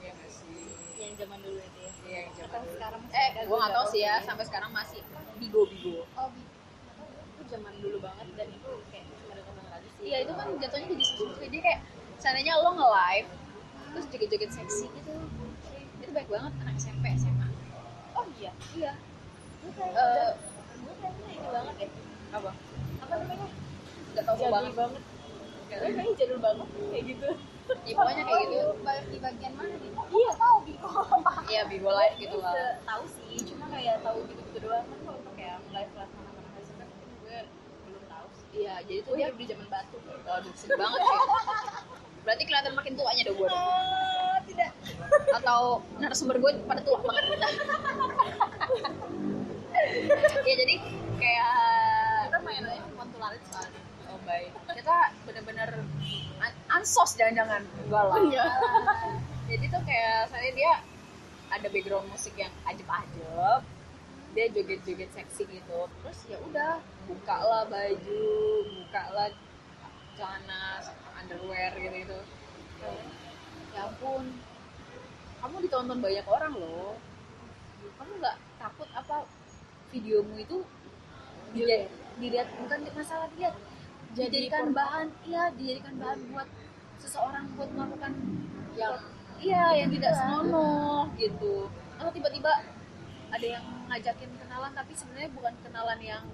ya 0.00 0.10
nggak 0.12 0.30
sih? 0.32 0.72
Yang 0.96 1.12
zaman 1.20 1.38
dulu 1.40 1.60
itu 1.60 1.78
ya? 1.80 1.90
Iya, 2.00 2.18
yang 2.24 2.32
zaman 2.36 2.48
Atau 2.50 2.60
dulu. 2.64 2.72
sekarang 2.76 3.00
masih 3.04 3.16
eh 3.20 3.44
gua 3.48 3.56
nggak 3.60 3.72
tahu 3.76 3.86
sih 3.92 4.00
ya 4.00 4.14
sampai 4.24 4.44
sekarang 4.48 4.70
masih 4.72 5.00
Bigo 5.36 5.62
Bigo 5.68 6.04
oh 6.16 6.28
bi- 6.32 6.48
itu 7.30 7.42
zaman 7.48 7.72
dulu 7.80 7.98
banget 8.00 8.26
dan 8.36 8.48
itu 8.48 8.70
kayak 8.88 9.04
cuma 9.08 9.32
ada 9.32 9.42
lagi 9.72 9.88
sih. 9.88 10.02
Iya 10.04 10.16
itu 10.24 10.32
kan 10.36 10.46
jatuhnya 10.60 10.86
jadi 10.92 11.04
sesuatu 11.04 11.36
jadi 11.40 11.56
kayak 11.60 11.80
seandainya 12.20 12.54
lo 12.60 12.70
nge 12.76 12.88
live 12.88 13.28
terus 13.90 14.06
joget-joget 14.12 14.50
seksi 14.54 14.86
gitu 14.92 15.12
itu 16.10 16.18
baik 16.18 16.30
banget 16.34 16.52
anak 16.66 16.74
SMP 16.74 17.06
SMA 17.22 17.46
oh 18.18 18.26
iya? 18.34 18.50
Iya. 18.74 18.92
Gue 19.62 19.70
kayak 19.78 19.94
Eh, 19.94 20.30
gue 20.82 20.94
kayaknya 20.98 21.30
ini 21.38 21.48
banget 21.54 21.74
ya. 21.78 21.88
Apa? 22.34 22.50
Apa 22.98 23.14
namanya? 23.14 23.48
Nggak 24.10 24.24
tahu 24.26 24.36
jadul 24.42 24.50
banget. 24.50 24.72
banget. 24.74 25.02
Gue 25.70 25.78
kayaknya 25.94 26.14
jadul 26.18 26.38
banget 26.42 26.66
kayak 26.90 27.04
gitu. 27.14 27.28
Ya 27.86 27.94
pokoknya 27.94 28.24
kayak 28.26 28.46
gitu. 28.50 28.68
Di 29.14 29.18
bagian 29.22 29.52
mana 29.54 29.74
nih? 29.78 29.90
Iya. 30.10 30.30
tahu 30.34 30.56
Biko. 30.66 30.90
Iya 31.46 31.62
Bigo 31.70 31.90
live 31.94 32.16
gitu 32.18 32.36
lah. 32.42 32.54
tahu 32.82 33.04
sih 33.06 33.34
cuma 33.46 33.64
kayak 33.70 33.96
tahu 34.02 34.18
gitu 34.26 34.40
gitu 34.50 34.58
doang. 34.66 34.82
Kan 34.90 34.98
kalau 35.06 35.18
untuk 35.22 35.34
kayak 35.38 35.62
live 35.70 35.92
live 35.94 36.10
school 36.10 36.26
kan 36.74 36.88
gue 37.22 37.38
belum 37.86 38.04
tahu 38.10 38.26
sih. 38.34 38.46
Iya 38.66 38.74
jadi 38.82 38.98
tuh 39.06 39.14
gue 39.14 39.18
dia 39.22 39.26
hidup 39.30 39.38
di 39.38 39.46
zaman 39.46 39.66
batu. 39.70 39.96
Waduh, 40.26 40.52
sedih 40.58 40.74
banget 40.74 41.00
sih. 41.06 41.18
Berarti 42.24 42.42
kelihatan 42.44 42.72
makin 42.76 42.92
tuanya 42.96 43.22
dong 43.24 43.36
gue. 43.40 43.48
oh 43.48 44.36
tidak 44.48 44.70
Atau 45.40 45.80
narasumber 46.00 46.36
gue 46.38 46.52
pada 46.68 46.80
tua 46.84 46.98
banget. 47.00 47.24
ya 50.48 50.54
jadi 50.54 50.74
kayak 51.16 51.56
kita 52.28 52.38
mainannya 52.44 52.82
cuma 52.92 53.04
tularit 53.10 53.42
soalnya 53.48 53.80
oh 54.10 54.18
baik. 54.26 54.50
Kita 54.74 54.96
bener-bener 55.24 55.70
an- 56.42 56.60
ansos 56.74 57.14
jangan-jangan 57.14 57.62
enggak 57.86 58.04
lah. 58.04 58.16
Iya. 58.18 58.46
Jadi 59.50 59.64
tuh 59.70 59.82
kayak 59.86 60.30
saya 60.30 60.50
dia 60.54 60.72
ada 61.50 61.66
background 61.66 62.06
musik 62.10 62.34
yang 62.38 62.52
ajeb-ajeb. 62.66 63.62
Dia 64.30 64.46
joget-joget 64.54 65.10
seksi 65.10 65.42
gitu. 65.50 65.78
Terus 65.90 66.18
ya 66.30 66.38
udah, 66.38 66.78
buka 67.10 67.36
lah 67.42 67.62
baju, 67.66 68.26
buka 68.62 69.02
lah 69.10 69.28
celana, 70.14 70.78
underwear 71.30 71.70
gitu-gitu. 71.78 72.18
Ya 73.70 73.86
ampun, 73.86 74.34
kamu 75.38 75.56
ditonton 75.62 75.98
banyak 76.02 76.26
orang 76.26 76.52
loh. 76.58 76.98
Kamu 77.94 78.12
nggak 78.18 78.36
takut 78.58 78.90
apa 78.98 79.30
videomu 79.94 80.34
itu 80.42 80.66
dilihat, 81.54 81.86
dilihat 82.18 82.48
bukan 82.58 82.78
masalah 82.98 83.30
dilihat, 83.38 83.54
Jadi 84.10 84.26
dijadikan 84.50 84.74
bahan, 84.74 85.06
iya 85.22 85.54
dijadikan 85.54 85.94
bahan 86.02 86.18
buat 86.34 86.50
seseorang 86.98 87.46
buat 87.54 87.70
melakukan 87.70 88.12
yang 88.74 88.98
iya 89.38 89.86
yang 89.86 89.90
tidak 89.94 90.12
senonoh 90.18 91.06
gitu. 91.14 91.70
Atau 91.94 92.10
tiba-tiba 92.10 92.50
ada 93.30 93.46
yang 93.46 93.62
ngajakin 93.86 94.30
kenalan 94.34 94.72
tapi 94.74 94.92
sebenarnya 94.98 95.30
bukan 95.30 95.54
kenalan 95.62 96.00
yang 96.02 96.24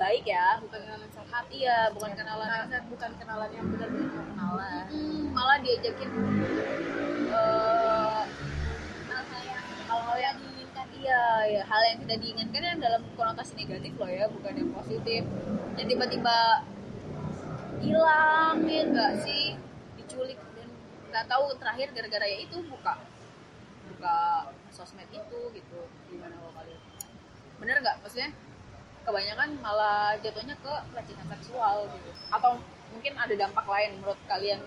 baik 0.00 0.24
ya, 0.24 0.56
bukan 0.64 0.80
kenalan 0.80 1.10
sehat 1.12 1.44
iya 1.52 1.92
bukan 1.92 2.10
kenalan 2.16 2.48
Nah, 2.72 2.82
bukan 2.88 3.10
kenalan 3.20 3.50
yang 3.52 3.66
benar-benar 3.68 4.24
kenalan. 4.32 4.84
Malah 5.36 5.58
diajakin 5.60 6.10
eh, 7.28 8.22
hal-hal 9.90 10.18
yang 10.18 10.36
diinginkan 10.40 10.88
iya 10.96 11.24
ya 11.44 11.62
hal 11.68 11.82
yang 11.84 11.98
tidak 12.06 12.18
diinginkan 12.24 12.62
yang 12.64 12.80
dalam 12.80 13.02
konotasi 13.12 13.52
negatif 13.60 13.92
loh 14.00 14.08
ya 14.08 14.24
bukan 14.32 14.52
yang 14.56 14.70
positif. 14.72 15.22
Yang 15.76 15.86
tiba-tiba 15.92 16.38
hilang 17.84 18.56
ya 18.64 18.82
enggak 18.88 19.12
sih? 19.20 19.60
Diculik 20.00 20.40
dan 20.56 20.68
nggak 21.12 21.26
tahu 21.28 21.44
terakhir 21.60 21.92
gara-gara 21.92 22.24
ya 22.24 22.38
itu 22.40 22.56
buka 22.72 22.96
buka 23.92 24.16
sosmed 24.72 25.12
itu 25.12 25.40
gitu. 25.52 25.80
Gimana 26.08 26.40
lo 26.40 26.50
kalian 26.56 26.80
bener 27.60 27.76
nggak? 27.84 28.00
Maksudnya 28.00 28.32
kebanyakan 29.10 29.58
malah 29.58 30.14
jatuhnya 30.22 30.54
ke 30.62 30.70
pelecehan 30.94 31.26
seksual 31.34 31.90
gitu. 31.90 32.10
Atau 32.30 32.62
mungkin 32.94 33.18
ada 33.18 33.34
dampak 33.34 33.66
lain 33.66 33.98
menurut 33.98 34.14
kalian 34.30 34.62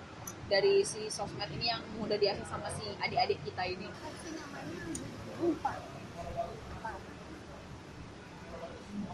dari 0.51 0.83
si 0.83 1.07
sosmed 1.07 1.47
ini 1.55 1.71
yang 1.71 1.79
mudah 1.95 2.19
diakses 2.19 2.51
sama 2.51 2.67
si 2.75 2.83
adik-adik 2.99 3.39
kita 3.47 3.63
ini? 3.63 3.87
Apa 3.87 4.11
namanya 4.11 4.83
lupa 5.39 5.71
apa 6.75 6.91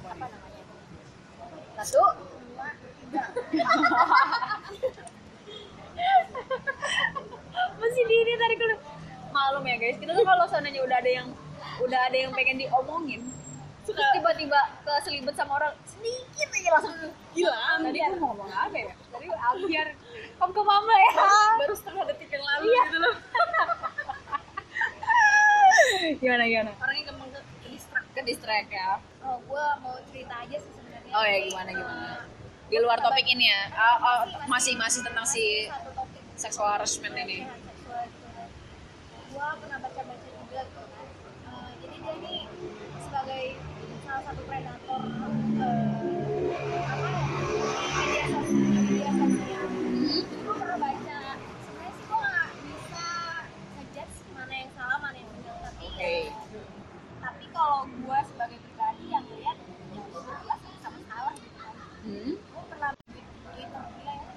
apa 0.09 0.25
namanya 0.33 0.61
satu. 1.85 2.01
Dua 2.49 2.69
tiga 3.05 3.21
masih 7.79 8.03
di 8.09 8.15
ini 8.17 8.33
tarik 8.33 8.57
dulu 8.57 8.75
malum 9.29 9.63
ya 9.69 9.77
guys. 9.77 9.97
Kita 10.01 10.11
tuh 10.17 10.25
kalau 10.25 10.49
seandainya 10.49 10.81
udah 10.81 10.97
ada 10.97 11.11
yang 11.21 11.29
udah 11.85 11.99
ada 12.09 12.17
yang 12.17 12.33
pengen 12.33 12.65
diomongin 12.65 13.21
tiba-tiba 13.89 14.68
keselibet 14.91 15.35
sama 15.35 15.51
orang 15.55 15.73
sedikit 15.83 16.49
aja 16.49 16.69
langsung 16.73 16.95
gila. 17.31 17.57
Tadi 17.79 17.97
gue 17.97 18.17
mau 18.17 18.27
ngomong 18.31 18.49
apa 18.49 18.75
ya? 18.75 18.93
Tadi 19.07 19.25
ambiar 19.29 19.87
kamu 20.35 20.51
ke 20.51 20.61
mama 20.63 20.95
ya. 20.95 21.11
Baru 21.57 21.73
setengah 21.73 22.03
detik 22.07 22.29
yang 22.29 22.43
lalu 22.43 22.63
Iya. 22.65 22.83
gitu 22.83 22.97
loh. 22.97 23.15
Gimana 26.19 26.43
gimana? 26.45 26.71
Orangnya 26.77 27.03
gampang 27.05 27.29
ke 27.29 27.39
ke 27.39 27.67
distract 27.69 28.07
ke 28.11 28.21
distract 28.23 28.69
ya. 28.69 28.89
Oh 29.21 29.37
gue 29.41 29.65
mau 29.79 29.95
cerita 30.05 30.33
aja 30.37 30.57
sih 30.57 30.71
sebenarnya. 30.71 31.11
Oh 31.11 31.23
ya 31.23 31.37
gimana 31.43 31.69
gimana? 31.69 32.07
Eh, 32.09 32.19
di 32.69 32.77
luar 32.77 32.97
topik 32.99 33.25
ini 33.25 33.45
ya. 33.45 33.61
Ah, 33.71 33.97
ah, 33.97 34.17
masih- 34.45 34.47
masih 34.47 34.73
masih 34.77 34.99
tentang 35.03 35.25
si 35.25 35.43
sexual 36.35 36.69
harassment 36.69 37.15
ini 37.17 37.43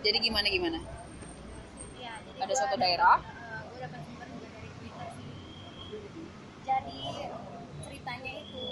jadi 0.02 0.18
gimana 0.18 0.46
gimana 0.46 0.78
Iya, 1.94 2.12
jadi 2.26 2.38
Ada 2.42 2.54
suatu 2.56 2.76
daerah? 2.76 3.18
eh, 3.22 3.60
gua 3.62 3.78
dapat 3.80 4.00
sumber 4.02 4.26
juga 4.28 4.48
dari 4.50 4.70
Twitter 4.74 5.08
sih. 5.14 5.30
Jadi 6.62 7.00
ceritanya 7.80 8.32
itu 8.42 8.66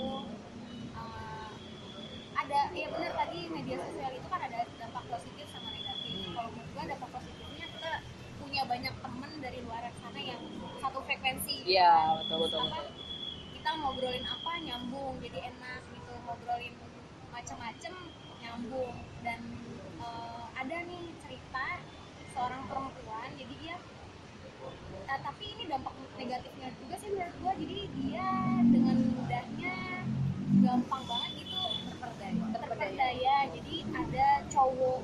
eh, 0.92 1.48
ada 2.34 2.58
ya 2.72 2.86
benar 2.90 3.12
tadi 3.14 3.38
media 3.48 3.76
sosial 3.80 4.12
itu 4.12 4.26
kan 4.26 4.40
ada 4.42 4.58
dampak 4.74 5.04
positif 5.06 5.46
sama 5.48 5.68
negatif. 5.70 6.10
Hmm. 6.10 6.34
Kalau 6.34 6.48
menurut 6.50 6.70
gua 6.74 6.84
dampak 6.84 7.10
positifnya 7.14 7.66
kita 7.70 7.92
punya 8.36 8.62
banyak 8.66 8.94
temen 8.98 9.30
dari 9.38 9.58
luar 9.62 9.82
sana 9.96 10.20
yang 10.20 10.42
satu 10.76 10.98
frekuensi. 11.00 11.56
iya 11.62 11.92
betul 12.18 12.36
betul 12.42 12.60
Apa, 12.60 12.82
betul 12.82 12.86
kita 13.54 13.70
ngobrolin 13.76 14.24
apa 14.24 14.52
nyambung 14.58 15.14
jadi 15.20 15.38
enak 15.52 15.80
gitu 15.92 16.12
ngobrolin 16.24 16.74
macam-macam 17.30 17.94
nyambung 18.40 18.96
dan 19.22 19.38
eh, 20.00 20.44
ada 20.56 20.76
nih 20.82 21.04
kita 21.50 21.66
seorang 22.30 22.62
perempuan 22.70 23.28
jadi 23.34 23.54
dia 23.58 23.76
nah, 25.10 25.18
tapi 25.18 25.44
ini 25.50 25.66
dampak 25.66 25.94
negatifnya 26.14 26.70
juga 26.78 26.94
sih 27.02 27.10
menurut 27.10 27.34
gua 27.42 27.52
jadi 27.58 27.78
dia 27.98 28.28
dengan 28.70 28.96
mudahnya 29.10 29.76
gampang 30.62 31.02
banget 31.10 31.32
itu 31.42 31.62
terperdaya 31.90 32.44
terperdaya 32.54 33.36
jadi 33.50 33.74
ada 33.90 34.28
cowok 34.46 35.02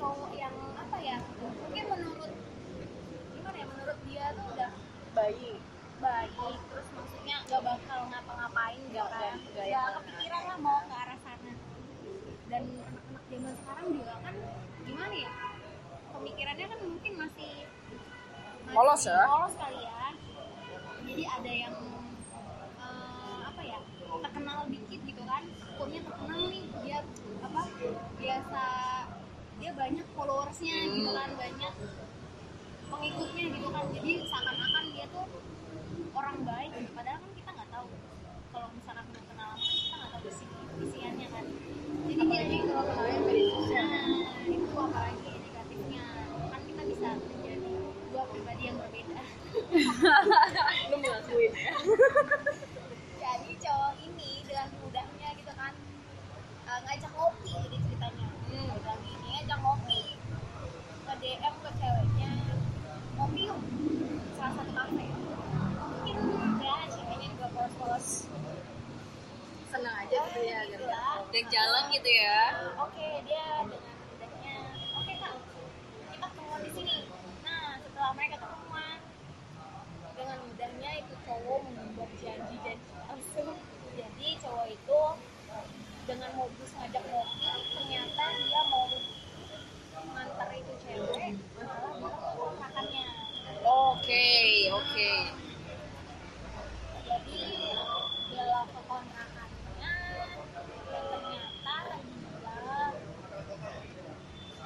cowok 0.00 0.30
yang 0.32 0.56
apa 0.80 0.96
ya 1.04 1.16
mungkin 1.44 1.84
menurut 1.92 2.32
gimana 3.36 3.56
ya 3.60 3.66
menurut 3.68 3.98
dia 4.08 4.24
tuh 4.32 4.46
udah 4.56 4.70
baik 5.12 5.59
Polos 18.80 19.04
ya? 19.04 19.20
polos 19.28 19.52
kali 19.60 19.76
ya 19.84 20.08
jadi 21.04 21.24
ada 21.28 21.52
yang 21.52 21.76
eh, 22.80 23.38
apa 23.44 23.60
ya 23.60 23.76
terkenal 24.08 24.58
dikit 24.72 25.00
gitu 25.04 25.22
kan. 25.22 25.42
Pokoknya 25.76 26.00
terkenal 26.00 26.40
nih 26.48 26.64
dia 26.80 26.98
apa 27.40 27.60
biasa 28.16 28.62
dia 29.60 29.70
banyak 29.76 30.06
followersnya 30.16 30.76
gitu 30.88 31.10
kan 31.10 31.30
banyak 31.36 31.74
pengikutnya 32.88 33.44
gitu 33.52 33.68
kan 33.68 33.84
jadi 33.92 34.10
seakan-akan 34.24 34.84
dia 34.90 35.06
tuh 35.08 35.26
orang 36.10 36.36
baik 36.42 36.70
gitu. 36.74 36.90
padahal 36.96 37.18
kan 37.20 37.30
kita 37.36 37.50
nggak 37.52 37.68
tahu 37.68 37.86
kalau 38.50 38.68
misalkan 38.72 39.04
udah 39.06 39.24
kenal 39.28 39.48
lama 39.50 39.60
kan 39.60 39.76
kita 39.76 39.94
nggak 39.94 40.10
tahu 40.10 40.22
isi 40.26 40.44
isiannya 40.80 41.28
kan 41.28 41.44
jadi 42.00 42.14
apalagi 42.16 42.48
dia 42.48 42.62
kalau 42.66 42.84
kenalnya 42.88 43.20
media 43.20 43.52
sosial 43.52 43.84
nah 43.84 44.16
itu 44.48 44.72
apalagi 44.72 45.28
negatifnya 45.36 46.04
kan 46.48 46.60
kita 46.64 46.82
bisa 46.88 47.08
menjadi 47.20 47.70
dua 48.10 48.24
pribadi 48.26 48.62
yang 48.64 48.76
berbeda 48.76 49.22
lu 50.90 50.96
mengakuin 50.98 51.52
ya 51.54 51.72
jadi 53.20 53.52
cowok 53.60 53.92
ini 54.02 54.30
dengan 54.42 54.68
mudahnya 54.74 55.28
gitu 55.36 55.52
kan 55.54 55.72
eh, 56.66 56.78
ngajak 56.82 57.12
ngopi 57.12 57.52
jadi 57.54 57.76
ceritanya 57.78 58.26
Hmm. 58.50 58.66
bilang 58.74 58.98
gini 59.00 59.28
ngajak 59.30 59.58
ngopi 59.62 60.00
ke 61.00 61.12
DM 61.22 61.54
ke 61.56 61.70
ceweknya 61.78 62.30
ngopi 63.14 63.40
yuk 63.46 63.58
salah 64.34 64.52
satu 64.58 64.72
kafe 64.74 65.06
mungkin 65.06 66.18
ya 66.58 66.76
ceweknya 66.90 67.26
juga 67.30 67.46
polos-polos 67.54 68.08
seneng 69.70 69.94
aja 69.94 70.18
gitu 70.26 70.40
ya 70.42 70.60
gitu 70.66 70.74
gitu 70.74 70.86
lah. 70.90 71.22
Dek 71.30 71.46
jalan 71.46 71.84
gitu 71.94 72.10
ya 72.10 72.38
oke 72.74 73.06
dia 73.22 73.46
dengan 73.62 73.94
mudahnya 74.02 74.56
oke 74.98 75.12
kak 75.14 75.34
kita 76.10 76.26
ketemuan 76.26 76.60
di 76.60 76.70
sini 76.74 76.96
nah 77.40 77.78
setelah 77.78 78.10
mereka 78.12 78.36
ketemuan 78.42 78.98
dengan 80.18 80.38
mudahnya 80.42 80.90
itu 80.98 81.14
cowok 81.22 81.60
membuat 81.70 82.10
janji-janji 82.18 82.74
langsung 82.98 83.54
jadi 83.94 84.28
cowok 84.42 84.66
itu 84.68 85.00
dengan 86.00 86.30
modus 86.34 86.70
ngajak 86.74 87.04
ngopi 87.06 87.38
ternyata 87.70 88.24
dia 88.40 88.60
mau 88.66 88.86
nganter 90.10 90.48
itu 90.58 90.72
cewek 90.82 91.32
malah 91.54 91.92
dia 91.94 92.10
kontrakannya 92.34 93.04
oke 93.62 94.26
oke 94.74 95.10
jadi 97.04 97.42
dia 98.26 98.58
ke 98.64 98.80
kontrakannya 98.90 99.92
dan 100.90 101.02
ternyata 101.12 101.74
dia 102.32 102.74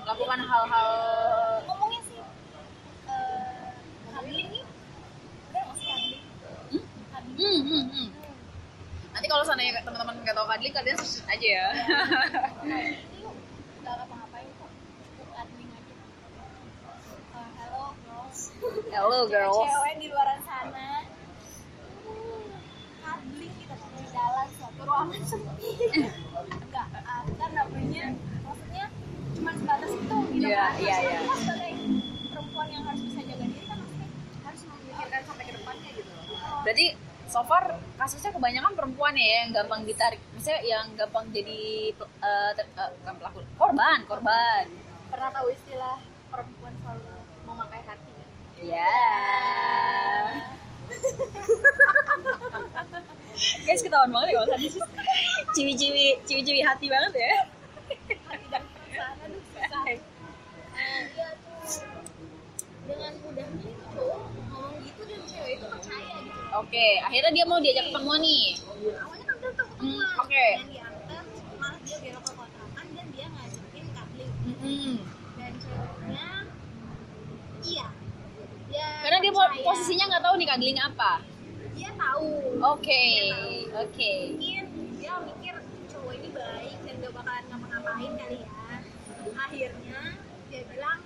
lakukan 0.04 0.40
hal-hal 0.40 0.90
ngomongnya 1.66 2.00
sih 2.06 2.20
eh 3.10 3.68
cuddling 4.12 4.48
nih 4.54 4.64
udah 5.50 5.62
nggak 5.66 5.76
sih 5.76 5.86
cuddling 5.90 6.22
Hmm? 6.70 6.84
cuddling 7.10 7.36
hmm, 7.42 7.60
hmm, 7.60 7.66
hmm. 7.66 7.84
Hmm. 7.90 8.08
nanti 9.10 9.26
kalau 9.26 9.44
teman-teman 10.14 10.22
nggak 10.22 10.34
tahu 10.36 10.46
kadling 10.46 10.74
kalian 10.74 10.96
search 10.96 11.26
aja 11.26 11.48
ya. 11.48 11.66
Eh, 11.74 12.94
hello 17.58 17.84
girls. 17.98 18.38
Hello 18.90 19.20
girls. 19.26 19.58
cewek 19.58 19.94
di 19.98 20.06
luar 20.08 20.28
sana. 20.46 21.02
Cuddling 23.02 23.54
kita 23.58 23.74
di 23.74 24.06
dalam 24.08 24.46
suatu 24.54 24.82
ruangan 24.82 25.22
sepi. 25.26 25.70
Enggak 26.44 26.86
ada 26.94 27.46
namanya 27.52 28.04
maksudnya 28.40 28.84
cuma 29.34 29.50
sebatas 29.52 29.90
itu 29.90 30.16
gitu 30.30 30.46
Iya, 30.46 30.58
kan 30.60 30.72
iya, 30.78 30.96
iya. 31.00 31.18
kita 31.20 31.34
sebagai 31.36 31.72
perempuan 32.30 32.66
yang 32.70 32.82
harus 32.84 33.02
bisa 33.02 33.20
jaga 33.20 33.44
diri 33.44 33.64
kan 33.64 33.76
maksudnya 33.78 34.08
harus 34.42 34.62
memikirkan 34.64 35.20
sampai 35.24 35.44
ke 35.44 35.52
depannya 35.54 35.90
gitu 35.92 36.10
Oh, 36.34 36.60
berarti 36.62 36.86
so 37.34 37.42
far 37.42 37.66
kasusnya 37.98 38.30
kebanyakan 38.30 38.78
perempuan 38.78 39.10
ya 39.18 39.42
yang 39.42 39.50
gampang 39.50 39.82
ditarik. 39.82 40.22
Maksudnya 40.38 40.62
yang 40.62 40.86
gampang 40.94 41.26
jadi 41.34 41.90
eh, 41.98 42.50
ter- 42.54 42.70
eh, 42.78 42.90
bukan 43.02 43.14
pelaku 43.18 43.42
korban 43.58 44.06
korban. 44.06 44.70
Pernah 45.10 45.34
tahu 45.34 45.50
istilah 45.50 45.98
perempuan 46.30 46.70
selalu 46.78 47.10
memakai 47.42 47.82
hati 47.82 48.14
ya? 48.62 48.94
Guys 53.66 53.82
ketahuan 53.82 54.14
banget 54.14 54.30
ya 54.30 54.38
kalau 54.38 54.54
tadi. 54.54 54.70
Ciwi-ciwi 55.58 56.22
ciwi-ciwi 56.22 56.62
hati 56.62 56.86
banget 56.86 57.18
ya 57.18 57.50
hati 58.30 58.46
dan 58.50 58.62
perasaan 58.62 59.16
aduh 59.26 59.42
susah 59.42 59.70
nah 60.74 61.00
dia 61.14 61.28
tuh 61.38 61.82
dengan 62.84 63.12
mudahnya 63.22 63.66
itu 63.70 63.84
cowok 63.94 64.20
ngomong 64.50 64.74
gitu 64.82 65.02
dan 65.06 65.20
cewek 65.28 65.52
itu 65.58 65.66
oke 66.56 66.86
akhirnya 67.02 67.30
dia 67.32 67.44
mau 67.44 67.58
diajak 67.58 67.84
ketemu 67.88 68.12
nih. 68.20 68.44
Awalnya 68.94 69.24
kan 69.24 69.36
udah 69.42 69.66
Hmm, 69.74 70.02
oke. 70.18 70.46
yang 70.54 70.68
diantar 70.70 71.22
malah 71.58 71.80
dia 71.82 71.96
belok 72.00 72.22
ke 72.22 72.32
kontrakan 72.32 72.86
dan 72.90 73.06
dia 73.10 73.26
ngajakin 73.28 73.84
cuddling 73.90 74.32
Mm-mm. 74.44 74.94
dan 75.36 75.52
ceweknya 75.58 76.28
iya. 77.64 77.86
Dia 78.64 78.86
karena 79.02 79.18
dia 79.20 79.32
percaya. 79.32 79.62
posisinya 79.62 80.04
nggak 80.08 80.24
tahu 80.24 80.34
nih 80.36 80.48
kadling 80.48 80.78
apa. 80.80 81.12
Dia 81.74 81.90
tahu. 81.92 82.30
Oke 82.64 83.04
oke. 83.74 84.12
Mungkin 84.30 84.64
dia 84.96 85.12
mikir 85.20 85.54
cowok 85.90 86.12
ini 86.14 86.28
baik 86.30 86.78
dan 86.80 86.94
gak 86.98 87.12
bakalan 87.12 87.44
ngapa-ngapain 87.46 88.12
kali 88.16 88.36
ya. 88.40 88.50
Akhirnya 89.36 90.00
dia 90.48 90.62
bilang 90.64 90.98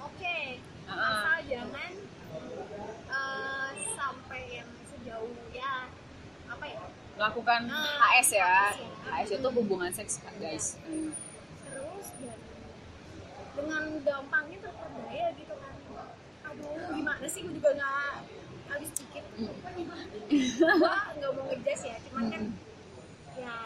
oke 0.00 0.38
Uh-uh. 0.90 1.06
asal 1.06 1.38
jangan 1.46 1.79
melakukan 7.20 7.68
HS 7.68 8.28
ya. 8.40 8.72
HS 9.12 9.28
ya. 9.28 9.36
Itu 9.44 9.48
hubungan 9.52 9.92
seks 9.92 10.24
guys. 10.40 10.80
Hmm. 10.88 11.12
terus 11.68 12.06
dan 12.24 12.38
dengan 13.52 13.82
gampangnya 14.00 14.58
terperdaya 14.64 15.26
gitu 15.36 15.52
kan. 15.52 15.74
Aduh 16.48 16.96
gimana 16.96 17.26
sih? 17.28 17.44
Gue 17.44 17.60
juga 17.60 17.70
nggak 17.76 18.12
habis 18.72 18.88
pikir. 18.96 19.22
Hmm. 19.36 19.52
gue 19.52 20.96
nggak 21.20 21.30
mau 21.36 21.44
ngejudge 21.44 21.84
ya. 21.84 21.96
Cuman 22.08 22.24
kan 22.32 22.42
ya 23.36 23.56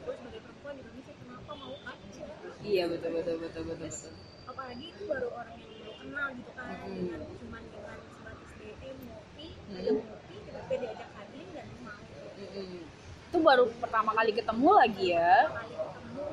gue 0.00 0.14
sebagai 0.16 0.40
perempuan 0.44 0.72
di 0.76 0.80
Indonesia 0.80 1.12
kenapa 1.16 1.52
mau 1.56 1.76
aja 1.84 2.24
iya 2.60 2.84
betul 2.88 3.10
betul 3.16 3.36
betul 3.36 3.62
betul 3.68 3.88
betul. 3.88 4.12
apalagi 4.44 4.84
itu 4.92 5.02
baru 5.04 5.28
orang 5.32 5.56
yang 5.56 5.72
baru 5.76 5.92
kenal 6.00 6.26
gitu 6.36 6.50
kan. 6.52 6.68
Hmm. 6.72 6.88
dengan 6.96 7.20
cuman 7.36 7.62
dengan 7.68 7.98
sebatas 8.12 8.50
DM 8.56 8.96
ngopi 9.04 9.46
Hmm. 9.60 9.76
ada 9.76 9.90
ngopi 9.92 10.34
tiba-tiba 10.40 10.74
diajak 10.80 11.10
hadir 11.14 11.46
dan 11.52 11.68
mau 11.84 12.00
Mm-mm. 12.40 12.82
Baru 13.40 13.64
pertama 13.80 14.10
kali 14.14 14.30
ketemu 14.36 14.70
lagi 14.76 15.04
ya? 15.16 15.34
Kali 15.48 15.74
ketemu 15.76 16.24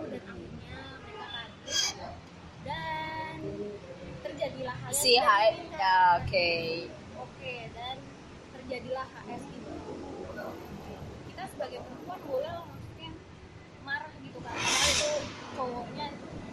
dan 2.67 3.37
terjadilah 4.23 4.75
yang 4.75 4.93
si 4.95 5.13
Hai 5.19 5.47
ya 5.75 5.97
oke. 6.21 6.49
Oke 7.23 7.55
dan 7.71 7.95
terjadilah 8.59 9.07
HS 9.23 9.43
itu. 9.51 9.73
Kita 11.31 11.43
sebagai 11.51 11.79
perempuan 11.83 12.19
boleh 12.27 12.51
lah 12.51 12.65
maksudnya 12.67 13.11
marah 13.87 14.13
gitu 14.19 14.39
kan. 14.43 14.53
Karena 14.55 14.87
itu 14.91 15.11
cowoknya 15.57 16.07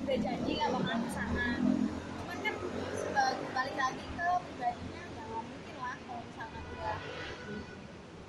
udah 0.04 0.18
janji 0.20 0.60
gak 0.60 0.68
bakalan 0.68 1.00
ke 1.00 1.10
sana 1.16 1.48
cuman 1.64 2.36
kan 2.44 2.54
sebagai 2.92 3.48
balik 3.56 3.76
lagi 3.80 4.04
ke 4.04 4.28
pribadinya 4.36 5.02
nggak 5.16 5.26
mungkin 5.32 5.76
lah 5.80 5.96
kalau 6.04 6.20
misalkan 6.28 6.62
udah 6.76 6.96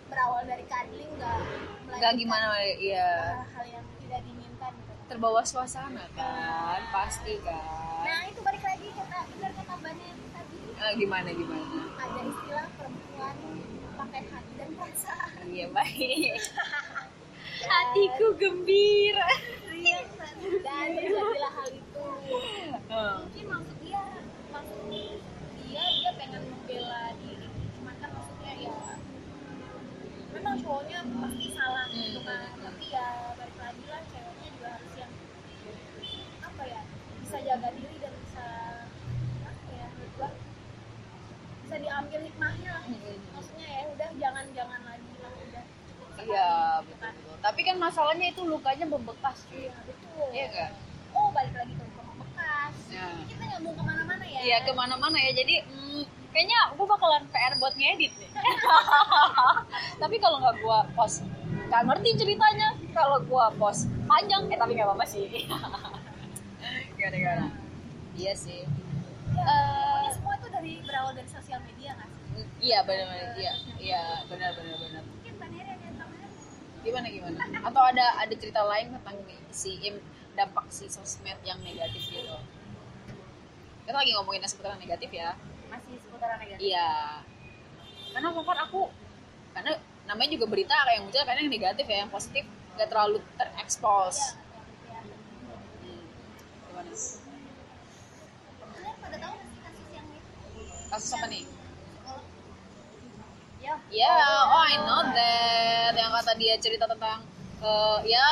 berawal 0.07 0.41
dari 0.47 0.63
cuddling 0.71 1.11
nggak 1.19 1.39
nggak 1.85 2.13
gimana 2.17 2.47
ya 2.81 3.37
hal 3.53 3.65
yang 3.69 3.85
tidak 4.01 4.19
diinginkan 4.25 4.71
gitu. 4.73 4.91
Terbawa 5.05 5.41
suasana 5.45 6.05
kan 6.17 6.81
pasti 6.89 7.37
kan. 7.45 8.05
Nah 8.05 8.19
itu 8.29 8.39
balik 8.41 8.63
lagi 8.65 8.87
kata 8.93 9.17
benar 9.37 9.51
kata 9.53 9.75
tadi. 9.77 10.57
Eh, 10.75 10.91
gimana 10.99 11.29
gimana? 11.31 11.79
Ada 11.95 12.19
istilah 12.25 12.67
perempuan 12.75 13.35
pakai 13.95 14.21
hati 14.27 14.53
dan 14.59 14.69
perasaan 14.75 15.45
iya 15.49 15.67
baik. 15.71 16.37
Hatiku 17.71 18.27
gembira. 18.35 19.27
Dan 20.65 20.89
terjadilah 20.97 21.51
hal 21.55 21.69
itu. 21.71 22.05
Hmm. 22.85 23.15
mungkin 23.25 23.45
maksud 23.49 23.77
dia 23.81 24.03
maksud 24.53 24.79
dia 24.89 26.04
cowoknya 30.65 30.99
pasti 31.05 31.47
salah 31.53 31.85
gitu 31.85 31.93
hmm. 31.93 32.09
gitu 32.09 32.19
kan 32.25 32.37
hmm, 32.41 32.49
hmm. 32.49 32.63
tapi 32.65 32.85
ya 32.89 33.07
balik 33.37 33.57
lagi 33.61 33.83
lah 33.85 34.01
ceweknya 34.09 34.49
juga 34.49 34.67
harus 34.73 34.93
yang 34.97 35.11
apa 36.41 36.63
ya 36.65 36.81
bisa 37.21 37.37
jaga 37.45 37.69
diri 37.77 37.97
dan 38.01 38.13
bisa 38.25 38.45
apa 39.45 39.69
ya 39.69 39.87
berdua 39.93 40.29
bisa 41.61 41.75
diambil 41.77 42.19
hikmahnya 42.25 42.75
hmm, 42.81 42.97
hmm. 42.97 43.17
maksudnya 43.37 43.67
ya 43.69 43.83
udah 43.93 44.09
jangan 44.17 44.45
jangan 44.57 44.81
lagi 44.81 45.13
lah 45.21 45.33
udah. 45.37 45.65
Iya 46.15 46.79
betul, 46.87 47.35
tapi 47.43 47.61
kan 47.67 47.75
masalahnya 47.77 48.31
itu 48.31 48.41
lukanya 48.47 48.87
membekas 48.87 49.45
cuy. 49.51 49.67
Iya 49.67 49.77
betul. 49.85 50.27
Iya 50.33 50.47
kan 50.49 50.71
oh 51.15 51.29
balik 51.29 51.53
lagi 51.53 51.73
ke 51.77 51.83
membekas. 51.85 52.73
Ya. 52.89 53.05
kita 53.29 53.43
nggak 53.45 53.61
mau 53.61 53.73
ke 53.77 53.83
mana-mana 53.85 54.25
ya. 54.25 54.39
Iya 54.41 54.57
ke 54.65 54.71
mana-mana 54.73 55.17
ya. 55.21 55.31
Jadi 55.35 55.55
mm, 55.61 56.03
kayaknya 56.35 56.59
gue 56.75 56.83
bakalan 56.83 57.23
PR 57.31 57.53
buat 57.63 57.73
ngedit 57.79 58.11
nih 58.11 58.31
tapi 60.05 60.21
kalau 60.21 60.37
nggak 60.37 60.61
gue 60.61 60.79
post 60.93 61.25
nggak 61.65 61.81
ngerti 61.89 62.09
ceritanya. 62.21 62.77
Kalau 62.93 63.17
gue 63.25 63.45
post 63.57 63.89
panjang 64.05 64.45
eh 64.53 64.57
tapi 64.61 64.77
nggak 64.77 64.85
apa-apa 64.85 65.05
sih. 65.09 65.25
Gara-gara 67.01 67.49
iya 68.13 68.37
sih. 68.37 68.69
Ya, 69.33 69.57
pokoknya 69.81 70.11
semua 70.13 70.33
itu 70.37 70.47
dari 70.53 70.73
berawal 70.85 71.11
dari 71.17 71.25
sosial 71.25 71.57
media 71.65 71.97
sih? 71.97 72.45
Iya 72.61 72.85
benar-benar 72.85 73.33
iya 73.33 73.53
iya 73.81 74.03
benar-benar 74.29 74.75
benar 74.77 75.01
mungkin 75.07 75.33
ada 75.41 75.73
tambahan 75.97 76.31
gimana 76.85 77.07
gimana? 77.09 77.37
Atau 77.65 77.81
ada 77.81 78.05
ada 78.21 78.33
cerita 78.37 78.61
lain 78.61 78.93
tentang 78.93 79.17
si 79.49 79.81
im 79.89 79.97
dampak 80.37 80.69
si 80.69 80.85
sosmed 80.85 81.39
yang 81.41 81.57
negatif 81.65 82.05
gitu 82.13 82.37
kita 83.85 84.01
lagi 84.01 84.11
ngomongin 84.17 84.41
yang 84.41 84.49
seputaran 84.49 84.81
negatif 84.81 85.13
ya. 85.13 85.37
Masih 85.69 85.93
seputaran 86.01 86.41
negatif? 86.41 86.73
Iya. 86.73 87.21
Karena 88.17 88.33
far 88.33 88.57
aku 88.65 88.89
karena 89.53 89.73
namanya 90.05 90.29
juga 90.37 90.45
berita 90.49 90.73
kayak 90.73 90.95
yang 91.01 91.05
muncul 91.09 91.21
karena 91.25 91.39
yang 91.41 91.53
negatif 91.53 91.85
ya 91.89 91.97
yang 92.05 92.11
positif 92.13 92.43
gak 92.75 92.89
terlalu 92.91 93.17
terekspos. 93.39 94.17
Ya, 94.85 94.99
hmm. 95.01 96.03
gimana 98.95 99.15
nggak 99.21 99.33
kasus 100.95 101.11
apa 101.17 101.27
nih? 101.27 101.43
Ya 103.65 103.73
ya 103.89 104.15
oh 104.53 104.63
I 104.63 104.75
know 104.77 105.01
that. 105.09 105.93
Yang 105.97 106.11
kata 106.21 106.31
dia 106.37 106.53
cerita 106.61 106.85
tentang 106.85 107.25
eh, 107.65 107.99
ya 108.05 108.25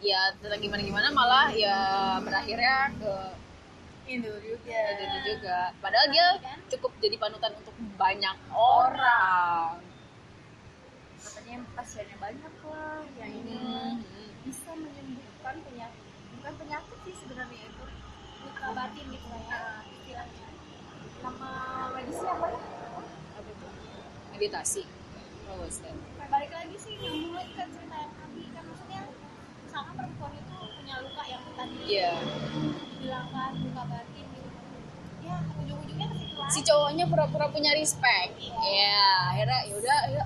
ya 0.00 0.20
tentang 0.36 0.60
gimana 0.60 0.82
gimana 0.84 1.08
malah 1.12 1.48
ya 1.52 1.76
berakhirnya 2.20 2.92
ke 3.00 3.14
itu 4.10 4.30
juga. 4.42 4.80
Itu 4.98 5.18
juga. 5.22 5.58
Padahal 5.78 6.06
dia 6.12 6.26
cukup 6.76 6.92
jadi 6.98 7.16
panutan 7.16 7.54
untuk 7.56 7.74
banyak 7.96 8.36
orang 8.52 9.89
katanya 11.50 11.66
pasiennya 11.74 12.16
banyak 12.22 12.54
lah 12.62 13.02
yang 13.18 13.32
ini 13.42 13.58
Hmm. 13.58 13.98
bisa 14.46 14.70
menyembuhkan 14.70 15.58
penyakit. 15.66 16.04
Bukan 16.38 16.52
penyakit 16.62 16.98
sih 17.02 17.14
sebenarnya 17.18 17.66
itu. 17.66 17.84
Luka 18.46 18.68
batin 18.70 19.06
gitu 19.10 19.26
lah 19.26 19.42
ya 19.50 19.58
istilahnya. 19.82 20.46
Nama 21.26 21.50
medisnya 21.90 22.32
apa 22.38 22.46
ya? 22.54 22.60
Apa 23.34 23.48
itu? 23.50 23.66
meditasi. 24.30 24.82
Oh? 25.50 25.66
Nah, 25.66 26.26
balik 26.30 26.54
lagi 26.54 26.76
sih 26.78 26.94
nyambung 27.02 27.34
lagi 27.34 27.52
kan 27.58 27.66
cerita 27.74 27.96
yang 27.98 28.14
tadi 28.14 28.42
kan 28.54 28.62
maksudnya 28.70 29.02
misalkan 29.66 29.94
perempuan 29.98 30.32
itu 30.38 30.54
punya 30.54 30.94
luka 31.02 31.22
yang 31.26 31.42
tadi. 31.58 31.78
Iya. 31.82 32.12
kan 33.10 33.52
luka 33.58 33.82
batin 33.90 34.26
gitu. 34.38 34.50
Ya 35.26 35.34
ujung-ujungnya 35.58 36.06
ke 36.06 36.14
situ 36.14 36.40
si 36.50 36.60
cowoknya 36.62 37.04
pura-pura 37.10 37.50
punya 37.50 37.74
respect. 37.74 38.38
Ya 38.62 39.34
akhirnya 39.34 39.66
yaudah 39.66 39.98
ya 40.14 40.22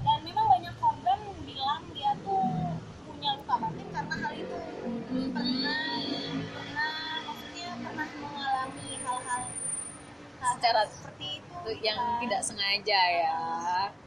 Secara- 10.65 10.89
seperti 10.89 11.29
itu 11.37 11.71
yang 11.85 12.01
kan. 12.01 12.25
tidak 12.25 12.41
sengaja 12.41 13.01
ya. 13.05 13.37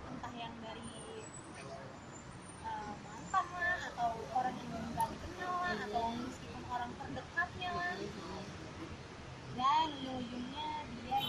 Entah 0.10 0.34
yang 0.34 0.50
dari 0.58 0.90
eh, 2.66 2.90
mantan 2.98 3.46
lah 3.54 3.78
atau 3.88 4.10
orang 4.34 4.58
yang 4.58 4.86
nggak 4.90 5.06
dikenal 5.08 5.54
lah 5.54 5.76
atau 5.86 6.04
meskipun 6.18 6.64
orang 6.68 6.90
terdekatnya 6.98 7.70
lah. 7.70 7.94
Dan 9.54 9.88
ujungnya 10.02 10.70
dia 10.98 11.20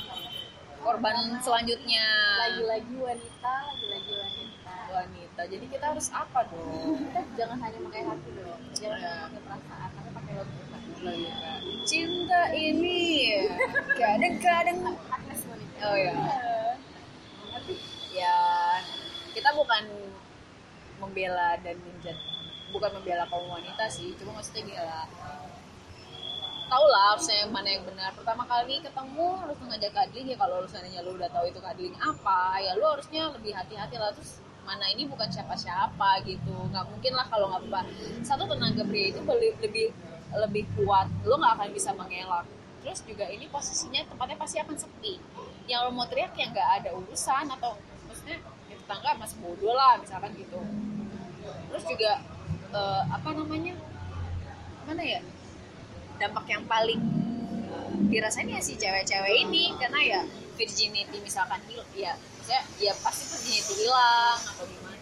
korban 0.81 1.17
selanjutnya. 1.39 2.07
lagi-lagi 2.41 2.95
wanita 2.97 3.53
lagi-lagi 3.69 4.13
wanita. 4.17 4.73
Wanita. 4.89 5.41
Jadi 5.45 5.65
kita 5.69 5.85
harus 5.93 6.09
apa 6.09 6.41
dong? 6.49 7.05
Kita 7.05 7.21
jangan 7.37 7.59
hanya 7.61 7.79
pakai 7.85 8.01
hati 8.03 8.31
dong. 8.33 8.61
Jangan 8.73 8.97
Iya. 8.97 9.09
hanya 9.13 9.29
pakai 9.29 9.41
perasaan 9.45 9.89
tapi 9.93 10.09
pakai 10.09 10.33
logika 10.41 10.77
cinta 11.85 12.43
ini 12.53 13.31
kadang-kadang 14.03 14.79
oh 15.79 15.97
ya 15.97 16.15
ya 18.11 18.37
kita 19.31 19.51
bukan 19.55 19.85
membela 20.99 21.55
dan 21.63 21.79
menjat 21.79 22.19
bukan 22.75 22.91
membela 22.99 23.25
kaum 23.31 23.47
wanita 23.47 23.87
sih 23.87 24.13
cuma 24.19 24.37
maksudnya 24.39 24.63
gini 24.67 24.77
lah. 24.77 25.07
Tau 26.69 26.85
lah 26.85 27.17
harusnya 27.17 27.49
yang 27.49 27.53
mana 27.55 27.69
yang 27.73 27.85
benar. 27.87 28.13
Pertama 28.13 28.45
kali 28.45 28.85
ketemu 28.85 29.27
harus 29.41 29.57
mengajak 29.57 29.89
kadling 29.95 30.29
ya 30.29 30.37
kalau 30.37 30.61
lu 30.61 30.69
seandainya 30.69 31.01
lu 31.01 31.17
udah 31.17 31.31
tahu 31.33 31.49
itu 31.49 31.61
kadling 31.65 31.97
apa 31.97 32.61
ya 32.61 32.77
lu 32.77 32.85
harusnya 32.85 33.33
lebih 33.33 33.57
hati-hati 33.57 33.97
lah. 33.97 34.13
Terus 34.13 34.45
mana 34.69 34.85
ini 34.93 35.09
bukan 35.09 35.33
siapa-siapa 35.33 36.29
gitu. 36.29 36.53
Nggak 36.69 36.93
mungkin 36.93 37.13
lah 37.17 37.25
kalau 37.33 37.49
nggak 37.55 37.73
apa 37.73 37.81
satu 38.21 38.45
tenaga 38.45 38.85
pria 38.85 39.17
itu 39.17 39.21
lebih 39.25 39.53
lebih 39.65 39.87
lebih 40.37 40.65
kuat. 40.77 41.09
Lu 41.25 41.41
nggak 41.41 41.57
akan 41.57 41.69
bisa 41.73 41.97
mengelak. 41.97 42.45
Terus 42.85 43.01
juga 43.09 43.25
ini 43.33 43.49
posisinya 43.49 44.05
tempatnya 44.05 44.37
pasti 44.37 44.61
akan 44.61 44.77
sepi 44.77 45.17
yang 45.69 45.85
lo 45.85 45.91
mau 45.93 46.09
teriak 46.09 46.33
ya 46.33 46.49
nggak 46.49 46.69
ada 46.81 46.91
urusan 46.97 47.45
atau 47.53 47.77
maksudnya 48.09 48.41
ya 48.73 48.75
tetangga 48.81 49.21
masih 49.21 49.37
bodoh 49.45 49.77
lah 49.77 50.01
misalkan 50.01 50.33
gitu. 50.41 50.57
Terus 51.69 51.85
juga 51.85 52.13
eh, 52.73 53.03
apa 53.13 53.29
namanya 53.37 53.77
mana 54.89 55.05
ya 55.05 55.21
dampak 56.17 56.49
yang 56.49 56.65
paling 56.65 56.99
dirasain 58.09 58.49
ya 58.49 58.65
si 58.65 58.81
cewek-cewek 58.81 59.45
ini 59.45 59.77
karena 59.77 60.01
ya 60.01 60.21
virginity 60.57 61.21
misalkan 61.21 61.61
hil 61.69 61.85
ya 61.93 62.17
maksudnya 62.17 62.65
ya 62.81 62.93
pasti 63.05 63.29
virginity 63.29 63.85
hilang 63.85 64.41
atau 64.41 64.65
gimana. 64.65 64.97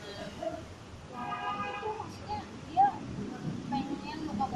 Pengen 3.67 4.19
luka 4.27 4.47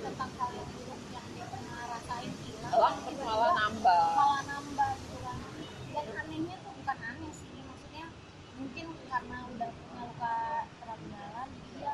tentang 0.00 0.30
hal 0.40 0.50
yang 0.56 0.70
yang 1.12 1.26
dia 1.36 1.44
pernah 1.52 1.76
rasain 1.92 2.32
hilang. 2.40 2.72
Hilang 2.72 2.96
malah 4.16 4.42
nambah 4.46 4.90
gitu 4.96 5.18
kan 5.20 5.38
dan 5.96 6.06
anehnya 6.24 6.54
tuh 6.62 6.72
bukan 6.78 6.98
aneh 7.00 7.32
sih 7.32 7.50
maksudnya 7.64 8.06
mungkin 8.60 8.86
karena 9.08 9.38
udah 9.48 9.70
punya 9.72 10.02
luka 10.06 10.36
terlalu 10.80 11.06
dalam 11.10 11.48
jadi 11.50 11.68
dia 11.74 11.92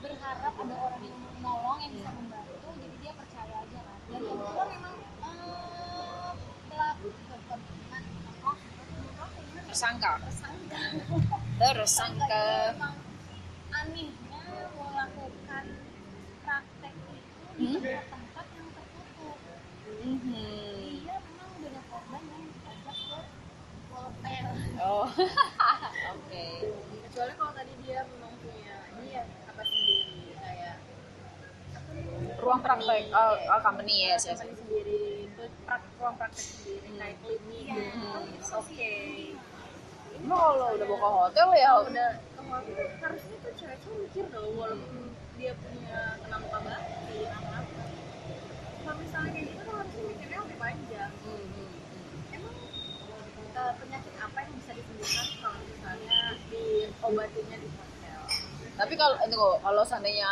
berharap 0.00 0.54
ada 0.56 0.74
orang 0.76 1.02
yang 1.04 1.16
mau 1.18 1.32
menolong 1.36 1.78
yang 1.82 1.92
bisa 1.96 2.10
membantu 2.14 2.68
jadi 2.80 2.96
dia 3.02 3.12
percaya 3.16 3.54
aja 3.64 3.80
kan 3.82 3.98
dan 4.08 4.20
kebetulan 4.20 4.68
memang 4.78 4.94
eh, 5.00 6.30
pelaku 6.70 7.06
bukan 7.10 7.60
bukan 7.60 8.02
oh, 8.46 8.56
tersangka. 9.80 10.12
Tersangka. 10.20 10.84
Tersangka 11.56 12.44
anehnya 13.70 14.12
melakukan 14.76 15.64
praktek 16.44 16.92
itu 17.08 17.16
di 17.56 17.64
Hmm? 17.64 17.80
tempat-tempat 17.80 18.46
yang 18.52 18.68
tertutup. 18.76 19.38
Dia 20.04 21.16
memang 21.16 21.50
banyak 21.56 21.84
korban 21.88 22.22
yang 22.28 22.44
diajak 22.52 22.98
ke 23.00 23.18
hotel. 23.88 24.44
Oh. 24.84 25.06
Oke. 26.12 26.44
Kecuali 27.08 27.32
kalau 27.34 27.52
tadi 27.56 27.72
dia 27.80 28.00
memang 28.04 28.32
punya 28.36 28.74
ini 28.92 29.08
ya 29.16 29.22
apa 29.24 29.62
sendiri 29.64 30.04
kayak 30.36 30.76
ruang 32.36 32.60
praktek 32.60 33.02
oh, 33.10 33.32
oh 33.48 33.60
company 33.60 33.94
yes 34.04 34.24
yes. 34.24 34.36
Company 34.36 34.56
sendiri 34.56 35.00
itu 35.24 35.42
prak, 35.64 35.82
ruang 35.96 36.16
praktek 36.16 36.44
sendiri 36.44 36.84
Hmm. 36.84 36.98
kayak 36.98 37.16
klinik 37.18 37.64
Iya. 37.64 37.76
gitu. 37.80 38.56
Oke 38.56 38.92
Emang 40.30 40.46
kalau 40.46 40.78
udah 40.78 40.86
buka 40.86 41.08
hotel 41.10 41.48
ya. 41.58 41.70
Udah 41.82 42.10
ke 42.22 42.42
hotel. 42.46 42.86
Harusnya 43.02 43.36
tuh 43.42 43.52
cewek-cewek 43.58 43.98
mikir 43.98 44.24
dong 44.30 44.54
walaupun 44.54 45.10
dia 45.34 45.52
punya 45.58 45.98
kena 46.22 46.36
luka 46.38 46.58
batin 46.62 47.26
apa. 47.34 47.58
Kalau 48.78 48.96
misalnya 49.02 49.30
kayak 49.34 49.46
gitu 49.50 49.62
tuh 49.66 49.74
harusnya 49.74 50.02
mikirnya 50.06 50.38
lebih 50.46 50.58
panjang. 50.62 51.12
Mhm. 51.26 51.66
emang 52.30 52.56
eh, 53.58 53.72
penyakit 53.74 54.14
apa 54.22 54.38
yang 54.38 54.52
bisa 54.54 54.70
disembuhkan 54.78 55.26
kalau 55.42 55.60
misalnya 55.66 56.20
diobatinnya 56.46 57.56
di 57.58 57.68
hotel? 57.74 58.20
Tapi 58.78 58.94
kalau 58.94 59.16
itu 59.26 59.34
kok, 59.34 59.56
kalau 59.66 59.82
seandainya 59.82 60.30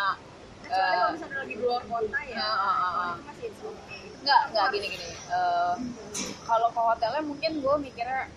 kecuali 0.62 0.94
eh, 0.94 0.98
kalau 1.02 1.10
misalnya 1.18 1.38
lagi 1.42 1.54
di 1.58 1.58
luar 1.58 1.82
kota 1.90 2.20
ya 2.22 2.38
ah, 2.38 2.70
ah. 2.70 3.10
itu 3.18 3.22
masih 3.26 3.46
it's 3.50 3.62
okay 3.66 4.04
nggak 4.22 4.42
nggak 4.54 4.66
gini 4.78 4.86
gini. 4.94 5.08
Eh, 5.10 5.74
kalau 6.46 6.68
ke 6.70 6.80
hotelnya 6.86 7.22
mungkin 7.26 7.50
gue 7.58 7.74
mikirnya 7.82 8.30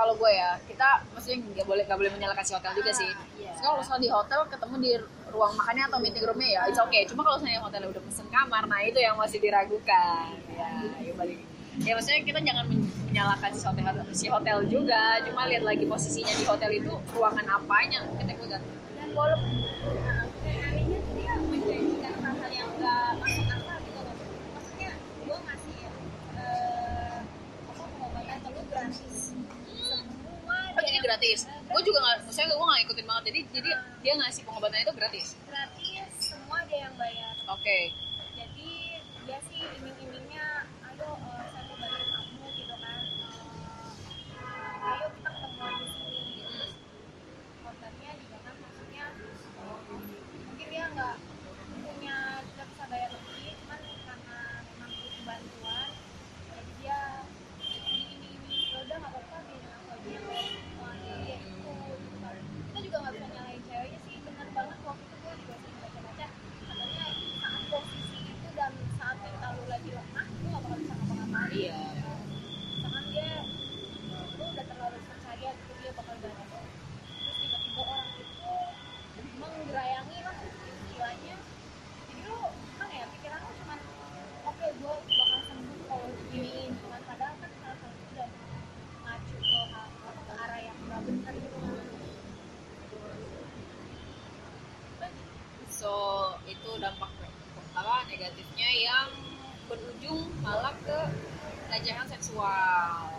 kalau 0.00 0.16
gue 0.16 0.30
ya 0.32 0.50
kita 0.64 0.88
maksudnya 1.12 1.38
nggak 1.44 1.66
boleh 1.68 1.82
nggak 1.84 1.98
boleh 2.00 2.12
menyalahkan 2.16 2.40
si 2.40 2.52
hotel 2.56 2.72
juga 2.72 2.90
sih. 2.90 3.10
iya. 3.36 3.52
Terus 3.52 3.60
kalau 3.60 3.76
misalnya 3.76 4.00
di 4.00 4.10
hotel 4.10 4.40
ketemu 4.48 4.74
di 4.80 4.92
ruang 5.28 5.52
makannya 5.54 5.84
atau 5.86 5.98
meeting 6.00 6.24
roomnya 6.24 6.48
ya 6.48 6.60
it's 6.66 6.80
okay. 6.80 7.02
Cuma 7.04 7.20
kalau 7.20 7.36
misalnya 7.36 7.60
hotelnya 7.60 7.88
udah 7.92 8.02
pesen 8.02 8.26
kamar 8.28 8.64
nah 8.64 8.80
itu 8.80 8.98
yang 8.98 9.14
masih 9.14 9.38
diragukan. 9.38 10.24
Ya 10.50 10.68
ya 10.98 11.12
balik. 11.12 11.38
Ya 11.80 11.92
maksudnya 11.92 12.20
kita 12.22 12.40
jangan 12.40 12.64
men- 12.66 12.88
menyalahkan 13.06 13.50
si 13.52 13.62
hotel 13.62 13.84
si 14.10 14.26
hotel 14.26 14.58
juga. 14.66 15.20
Cuma 15.22 15.44
lihat 15.44 15.62
lagi 15.62 15.84
posisinya 15.84 16.32
di 16.32 16.44
hotel 16.44 16.70
itu 16.74 16.92
ruangan 17.12 17.46
apanya. 17.46 18.00
Kita 18.16 18.32
gue 18.32 18.48
ganti 18.48 18.68
dan 18.96 19.08
walaupun 19.12 19.52
nah, 19.96 20.24
dan 20.40 20.56
anehnya 20.66 20.98
tuh 21.00 21.12
dia 21.14 21.32
menjanjikan 21.36 22.14
hal-hal 22.20 22.50
yang 22.50 22.70
nggak 22.74 23.08
masuk 23.16 23.46
akal 23.48 23.76
gitu 23.80 23.98
loh 23.98 24.14
maksudnya 24.52 24.90
gue 25.20 25.36
ngasih 25.40 25.78
eh, 26.36 27.16
apa 27.64 27.84
pengobatan 27.86 28.36
ke 28.38 28.48
lu 28.50 28.62
gratis 28.68 29.14
semua 29.32 29.96
oh 30.76 30.82
jadi 30.84 30.92
dia- 30.92 31.04
gratis 31.06 31.38
gue 31.48 31.82
juga 31.82 31.98
nggak 31.98 32.16
saya 32.28 32.44
gue 32.46 32.60
nggak 32.60 32.82
ikutin 32.84 33.06
banget 33.08 33.24
jadi 33.50 33.70
dia 34.00 34.12
ngasih 34.16 34.42
pengobatan 34.42 34.80
itu 34.80 34.92
gratis? 34.92 35.26
Gratis 35.44 36.08
semua 36.20 36.62
dia 36.64 36.86
yang 36.86 36.94
bayar. 36.96 37.34
Oke. 37.48 37.78
jadi 38.32 38.70
dia 39.20 39.38
sih 39.44 39.60
iming-imingnya 39.76 40.46
ayo 40.86 41.08
eh, 41.12 41.44
saya 41.46 41.62
mau 41.66 41.76
bantu 41.76 42.04
kamu 42.06 42.46
gitu 42.56 42.74
kan 42.76 43.00
Eh, 44.32 44.88
ayo 44.88 45.06
kita 45.12 45.30
ketemuan 45.30 45.74
di 45.76 45.86
sini 45.90 46.18
gitu 46.32 46.48
Terus 46.48 46.72
kontennya 47.60 48.10
juga 48.16 48.36
kan 48.40 48.54
maksudnya 48.56 49.04
eh, 49.12 49.78
mungkin 50.40 50.66
dia 50.68 50.84
nggak 50.88 51.16
punya 51.76 52.16
tidak 52.46 52.66
bisa 52.66 52.84
bayar 52.86 53.10
lebih 53.12 53.52
cuman 53.56 53.80
karena 54.00 54.38
memang 54.64 54.90
butuh 54.94 55.22
bantuan 55.22 55.88
jadi 56.48 56.72
dia 56.80 57.00
ini 57.60 57.98
ini 58.08 58.28
ini 58.32 58.56
ya 58.68 58.78
udah 58.80 58.96
nggak 58.96 59.12
apa-apa 59.12 59.36
biarin 59.42 59.70
aku 59.76 59.90
aja 59.92 60.08
yang 60.08 60.24
bayar 60.24 60.48
semua 60.56 60.90
jadi 60.96 61.18
dia 61.20 61.36
ikut 61.44 61.98
gitu 62.00 62.16
kan 62.16 62.36
kita 62.40 62.78
juga 62.80 62.96
nggak 63.00 63.14
bisa 63.14 63.26
nyalain 63.28 63.60
ceweknya 63.62 63.98
sih 64.00 64.16
bener 64.22 64.48
banget 64.50 64.78
waktu 64.80 65.04
itu 65.04 65.16
gue 65.20 65.34
juga 65.36 65.54
sering 65.60 65.78
baca-baca 65.78 66.26
katanya 66.60 67.04
saat 67.36 67.62
posisi 67.70 68.18
itu 68.24 68.48
dan 68.52 68.72
saat 68.96 69.16
mental 69.20 69.52
lu 69.52 69.64
lagi 69.66 69.90
lemah 69.90 70.26
lu 70.30 70.46
gak 70.46 70.60
bakal 70.60 70.78
bisa 70.78 70.94
ngapa-ngapain 70.94 71.48
Iya. 71.50 71.82
misalkan 72.70 73.04
dia 73.10 73.30
lu 74.30 74.44
udah 74.46 74.64
terlalu 74.64 74.98
percaya 75.02 75.48
gitu 75.50 75.72
dia 75.76 75.90
bakal 75.92 76.14
bantu 76.16 76.58
terus 77.20 77.36
tiba-tiba 77.40 77.82
orang 77.82 78.08
itu 78.14 78.52
menggerayangi 79.36 80.18
lah 80.20 80.36
istilahnya 80.62 81.36
jadi 82.00 82.22
lu 82.22 82.36
gimana 82.46 82.92
ya 82.92 83.06
pikiran 83.10 83.40
lu 83.40 83.50
cuman 83.56 83.78
oke 84.46 84.66
gue 84.70 84.94
bakal 85.10 85.40
sembuh 85.42 85.78
kalau 85.84 86.08
giniin 86.28 86.70
cuman 86.76 87.00
padahal 87.02 87.34
kan 87.36 87.50
salah 87.52 87.76
satu 87.76 87.98
udah 88.08 88.28
ngacu 89.00 89.34
ke, 89.36 89.58
hal- 89.66 89.92
apa, 90.00 90.20
ke 90.22 90.34
arah 90.38 90.60
yang 90.60 90.76
gak 90.86 91.00
bener 91.02 91.34
gitu 91.36 91.58
kan 95.00 95.12
so 95.68 95.92
itu 96.44 96.70
dampak 96.76 97.10
apa 97.72 97.94
negatifnya 98.30 98.70
yang 98.86 99.10
berujung 99.66 100.30
malah 100.38 100.74
ke 100.86 100.98
pelecehan 101.66 102.06
seksual. 102.06 103.10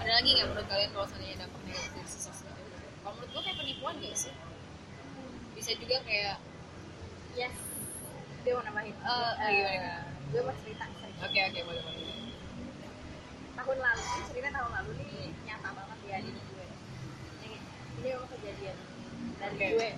Ada 0.00 0.10
lagi 0.20 0.28
nggak 0.40 0.48
menurut 0.48 0.68
kalian 0.72 0.90
kalau 0.96 1.04
seandainya 1.04 1.44
dampak 1.44 1.60
negatif 1.68 1.92
dari 1.92 2.08
sosmed 2.08 2.56
itu 2.56 2.80
kalau 3.04 3.12
menurut 3.20 3.30
gue 3.36 3.42
kayak 3.44 3.58
penipuan 3.60 3.94
gak 4.00 4.16
sih? 4.16 4.34
Bisa 5.52 5.70
juga 5.76 6.00
kayak 6.08 6.40
yes. 7.36 7.56
Dia 8.48 8.52
mau 8.56 8.64
nambahin. 8.64 8.96
Eh, 8.96 9.32
eh, 9.44 9.50
gimana, 9.52 9.72
gimana? 9.76 9.92
gue 10.32 10.40
mau 10.40 10.54
cerita 10.64 10.84
oke 10.88 11.38
oke 11.44 11.60
boleh 11.68 11.82
boleh. 11.84 12.04
Tahun 13.54 13.78
lalu 13.84 14.02
ini 14.02 14.22
cerita 14.32 14.48
tahun 14.48 14.70
lalu 14.72 14.90
nih 14.96 15.28
nyata 15.44 15.68
banget 15.76 15.98
ya 16.08 16.16
di 16.24 16.30
gue 16.32 16.66
ini 17.44 17.56
ini 18.00 18.08
memang 18.08 18.28
kejadian 18.32 18.76
dari 19.36 19.56
Oke. 19.60 19.66
gue. 19.76 19.90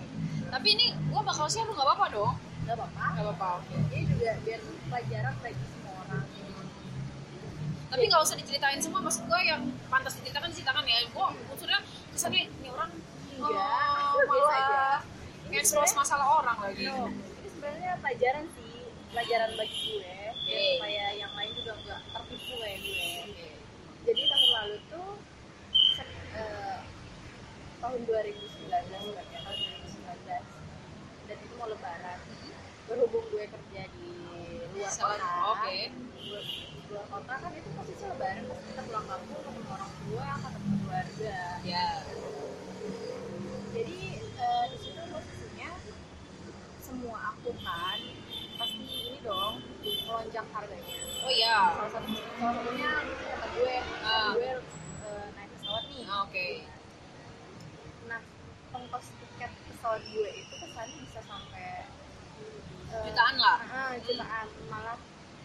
Tapi 0.51 0.68
ini 0.75 0.87
gue 0.90 1.22
bakal 1.22 1.46
share 1.46 1.70
nggak 1.70 1.87
apa-apa 1.87 2.07
dong 2.11 2.35
nggak 2.66 2.74
apa-apa. 2.76 3.05
Nggak 3.14 3.24
apa-apa 3.31 3.46
oke. 3.62 3.74
Ini 3.94 4.05
juga 4.11 4.31
biar 4.42 4.61
pelajaran 4.90 5.35
bagi 5.38 5.64
semua 5.70 5.94
orang. 6.02 6.24
Tapi 7.87 8.02
nggak 8.11 8.22
usah 8.26 8.37
diceritain 8.37 8.81
semua 8.83 9.00
maksud 9.00 9.22
gue 9.24 9.40
yang 9.46 9.62
pantas 9.87 10.18
diceritakan 10.18 10.50
diceritakan 10.50 10.85
ya. 10.85 10.98
Gue 11.09 11.26
unsurnya 11.48 11.81
kesannya 12.11 12.50
ini 12.50 12.68
orang 12.68 12.90
Enggak, 13.37 13.52
oh, 13.52 14.24
malah 14.24 15.05
sebenarnya- 15.44 15.94
masalah 15.94 16.26
orang 16.40 16.57
lagi. 16.59 16.88
No, 16.88 17.12
ini 17.12 17.48
sebenarnya 17.52 17.92
pelajaran 18.00 18.44
sih 18.50 18.70
pelajaran 19.12 19.50
bagi 19.55 19.79
gue. 19.87 20.14
Oke. 20.46 20.62
supaya 20.79 21.05
yang 21.18 21.33
lain 21.35 21.50
juga 21.59 21.72
nggak 21.74 22.00
tertipu 22.07 22.52
kayak 22.59 22.79
gue. 22.81 23.02
Oke. 23.26 23.46
jadi 24.07 24.22
tahun 24.31 24.50
lalu 24.57 24.76
tuh 24.87 25.09
eh, 26.38 26.79
tahun 27.76 28.00
2019 28.07 28.66
berarti 28.66 29.35
ya, 29.35 29.40
tahun 29.42 29.59
2019 29.59 30.42
dan 31.26 31.37
itu 31.37 31.55
mau 31.59 31.66
lebaran 31.66 32.18
berhubung 32.87 33.27
gue 33.29 33.44
kerja 33.44 33.83
di 33.90 34.09
luar 34.72 34.90
Salah- 34.90 35.18
kota 35.18 35.51
oke. 35.53 35.79
gue 36.16 36.40
di 36.40 36.59
luar 36.87 37.07
kota 37.09 37.33
kan 37.37 37.51
itu 37.53 37.68
posisi 37.72 38.05
lebaran 38.05 38.44
pasti 38.46 38.64
kita 38.68 38.83
pulang 38.85 39.07
kampung 39.07 39.37
ketemu 39.37 39.61
orang 39.68 39.92
tua 39.99 40.29
ketemu 40.38 40.75
keluarga. 40.79 41.38
Ya. 41.62 41.87
Jadi 43.68 43.99
eh, 44.16 44.64
di 44.70 44.79
situ 44.79 45.03
posisinya 45.05 45.70
semua 46.79 47.18
akuntan 47.31 47.99
pasti 48.57 48.79
ini 48.81 49.18
dong 49.20 49.55
melonjak 49.83 50.46
harganya. 50.49 50.96
Oh 51.20 51.33
iya. 51.33 51.59
Salah 51.75 51.90
satu 51.92 52.09
salah 52.33 52.55
satunya 52.55 52.90
kata 53.05 53.46
gue 53.53 53.75
Ah. 54.01 54.31
gue 54.33 54.51
eh, 55.03 55.27
naik 55.35 55.51
pesawat 55.53 55.85
nih. 55.90 56.03
Ah, 56.07 56.18
oke. 56.22 56.46
Nah 58.07 58.20
ongkos 58.72 59.07
tiket 59.12 59.53
pesawat 59.66 60.03
gue 60.07 60.29
itu 60.33 60.55
kesannya 60.57 60.96
bisa 61.03 61.20
sampai 61.20 61.76
jutaan 63.02 63.37
lah. 63.37 63.59
Ah, 63.66 63.92
jutaan. 63.98 64.46
Malah 64.66 64.96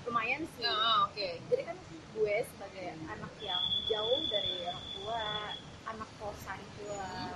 lumayan 0.03 0.41
sih. 0.51 0.63
Ah, 0.63 1.05
oke. 1.05 1.27
Jadi 1.45 1.61
kan 1.63 1.77
gue 2.11 2.35
sebagai 2.45 2.87
anak 3.05 3.33
yang 3.39 3.61
jauh 3.85 4.19
dari 4.25 4.53
orang 4.63 4.85
tua 4.93 5.21
anak 5.87 6.09
kosan 6.13 6.59
pula 6.73 7.33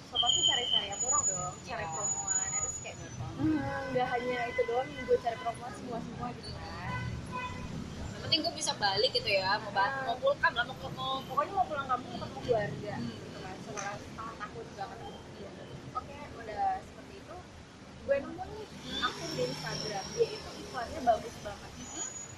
so 0.00 0.14
pasti 0.16 0.40
cari-cari 0.44 0.86
yang 0.86 1.00
murah 1.00 1.18
dong 1.20 1.54
cari 1.60 1.82
Ya. 1.82 1.90
promoan 1.90 2.46
terus 2.48 2.74
kayak 2.78 2.96
"Hmm, 3.36 3.58
nggak 3.90 4.06
hanya 4.08 4.38
itu 4.46 4.60
doang 4.64 4.88
yang 4.88 5.04
gue 5.04 5.18
cari 5.20 5.36
promoan 5.36 5.72
semua 5.74 5.98
semua 6.00 6.26
gitu 6.32 6.50
kan. 6.52 7.00
Yang 8.08 8.20
penting 8.22 8.40
gue 8.40 8.54
bisa 8.54 8.72
balik 8.76 9.10
gitu 9.12 9.28
ya 9.28 9.58
mau 9.60 9.72
ba- 9.72 9.98
mau 10.04 10.16
pulang 10.16 10.54
lah 10.54 10.64
mau 10.64 10.90
mau 10.90 11.12
pokoknya 11.24 11.52
mau 11.52 11.66
pulang 11.66 11.86
kampung 11.86 12.12
ketemu 12.14 12.38
keluarga 12.40 12.94
Hmm. 12.96 13.10
gitu 13.12 13.36
kan. 13.36 13.54
Setelah 13.60 13.94
setengah 13.96 14.34
tahun 14.40 14.64
gak 14.72 14.86
ketemu 14.88 15.10
oke 15.92 16.14
udah 16.38 16.64
seperti 16.80 17.14
itu. 17.16 17.34
Gue 18.00 18.16
nemu 18.16 18.35
akun 19.26 19.34
di 19.34 19.42
Instagram. 19.50 20.04
Dia 20.14 20.28
itu 20.30 20.50
iklannya 20.62 21.00
bagus 21.02 21.34
banget. 21.42 21.70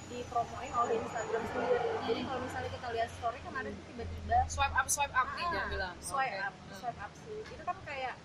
Di 0.09 0.19
promoin 0.25 0.71
oleh 0.73 0.95
Instagram 1.05 1.43
sendiri. 1.53 1.89
Jadi 2.09 2.21
kalau 2.25 2.41
misalnya 2.41 2.69
kita 2.73 2.87
lihat 2.97 3.09
story 3.13 3.39
kan 3.45 3.53
ada 3.61 3.69
tuh 3.69 3.83
tiba-tiba 3.93 4.37
swipe 4.49 4.73
up 4.73 4.87
swipe 4.89 5.13
up 5.13 5.27
nih 5.37 5.45
Ah, 5.45 5.51
jangan 5.53 5.69
bilang. 5.69 5.95
swipe 6.01 6.33
Oke. 6.33 6.47
up 6.49 6.55
swipe 6.73 6.99
up 6.99 7.11
sih. 7.13 7.37
Itu 7.45 7.61
kan 7.61 7.77
kayak 7.85 8.15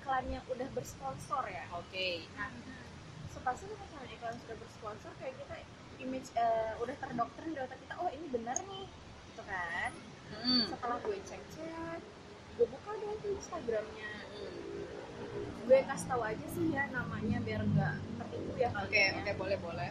iklan 0.00 0.24
yang 0.32 0.44
udah 0.48 0.68
bersponsor 0.72 1.44
ya? 1.44 1.64
Oke. 1.76 2.24
Nah 2.32 2.48
so 3.28 3.38
pasti 3.44 3.68
misalnya 3.68 4.08
iklan 4.08 4.36
sudah 4.40 4.56
bersponsor 4.56 5.12
kayak 5.20 5.34
kita 5.36 5.56
image 6.00 6.28
eh, 6.32 6.72
udah 6.80 6.96
terdoktrin 6.96 7.50
di 7.52 7.60
otak 7.60 7.76
kita 7.76 7.94
oh 8.00 8.08
ini 8.08 8.26
benar 8.32 8.56
nih. 8.64 8.86
Gitu 9.28 9.42
kan? 9.44 9.92
Hmm. 10.34 10.66
setelah 10.66 10.98
gue 10.98 11.14
cek 11.22 11.42
cek 11.54 12.00
gue 12.58 12.66
buka 12.66 12.90
deh 12.96 13.12
tuh 13.22 13.30
instagramnya 13.38 14.10
gue 15.64 15.78
kasih 15.88 16.06
tahu 16.12 16.22
aja 16.22 16.46
sih 16.52 16.66
ya 16.76 16.84
namanya 16.92 17.38
biar 17.40 17.60
nggak 17.64 17.94
tertipu 18.20 18.52
ya 18.60 18.68
oke 18.76 18.84
kalian 18.84 19.12
oke 19.16 19.32
boleh 19.40 19.58
boleh. 19.64 19.90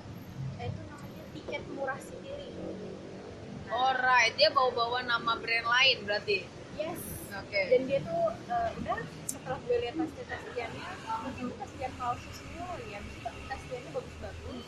Eh, 0.62 0.70
itu 0.70 0.82
namanya 0.86 1.24
tiket 1.34 1.64
murah 1.74 2.00
sendiri. 2.00 2.48
Alright 3.74 4.34
dia 4.38 4.54
bawa 4.54 4.70
bawa 4.70 5.00
nama 5.02 5.34
brand 5.42 5.66
lain 5.66 5.98
berarti? 6.06 6.46
Yes. 6.78 7.02
Oke. 7.34 7.62
Dan 7.74 7.90
dia 7.90 8.00
tuh 8.06 8.30
eh, 8.54 8.70
udah 8.86 9.00
setelah 9.26 9.58
gue 9.66 9.78
lihat 9.82 9.96
pasti 9.98 10.22
tastiannya 10.30 10.90
itu 11.42 11.54
tastian 11.58 11.94
palsu 11.98 12.30
semua 12.38 12.78
ya. 12.86 13.02
Tapi 13.02 13.42
tastiannya 13.50 13.90
bagus-bagus 13.98 14.66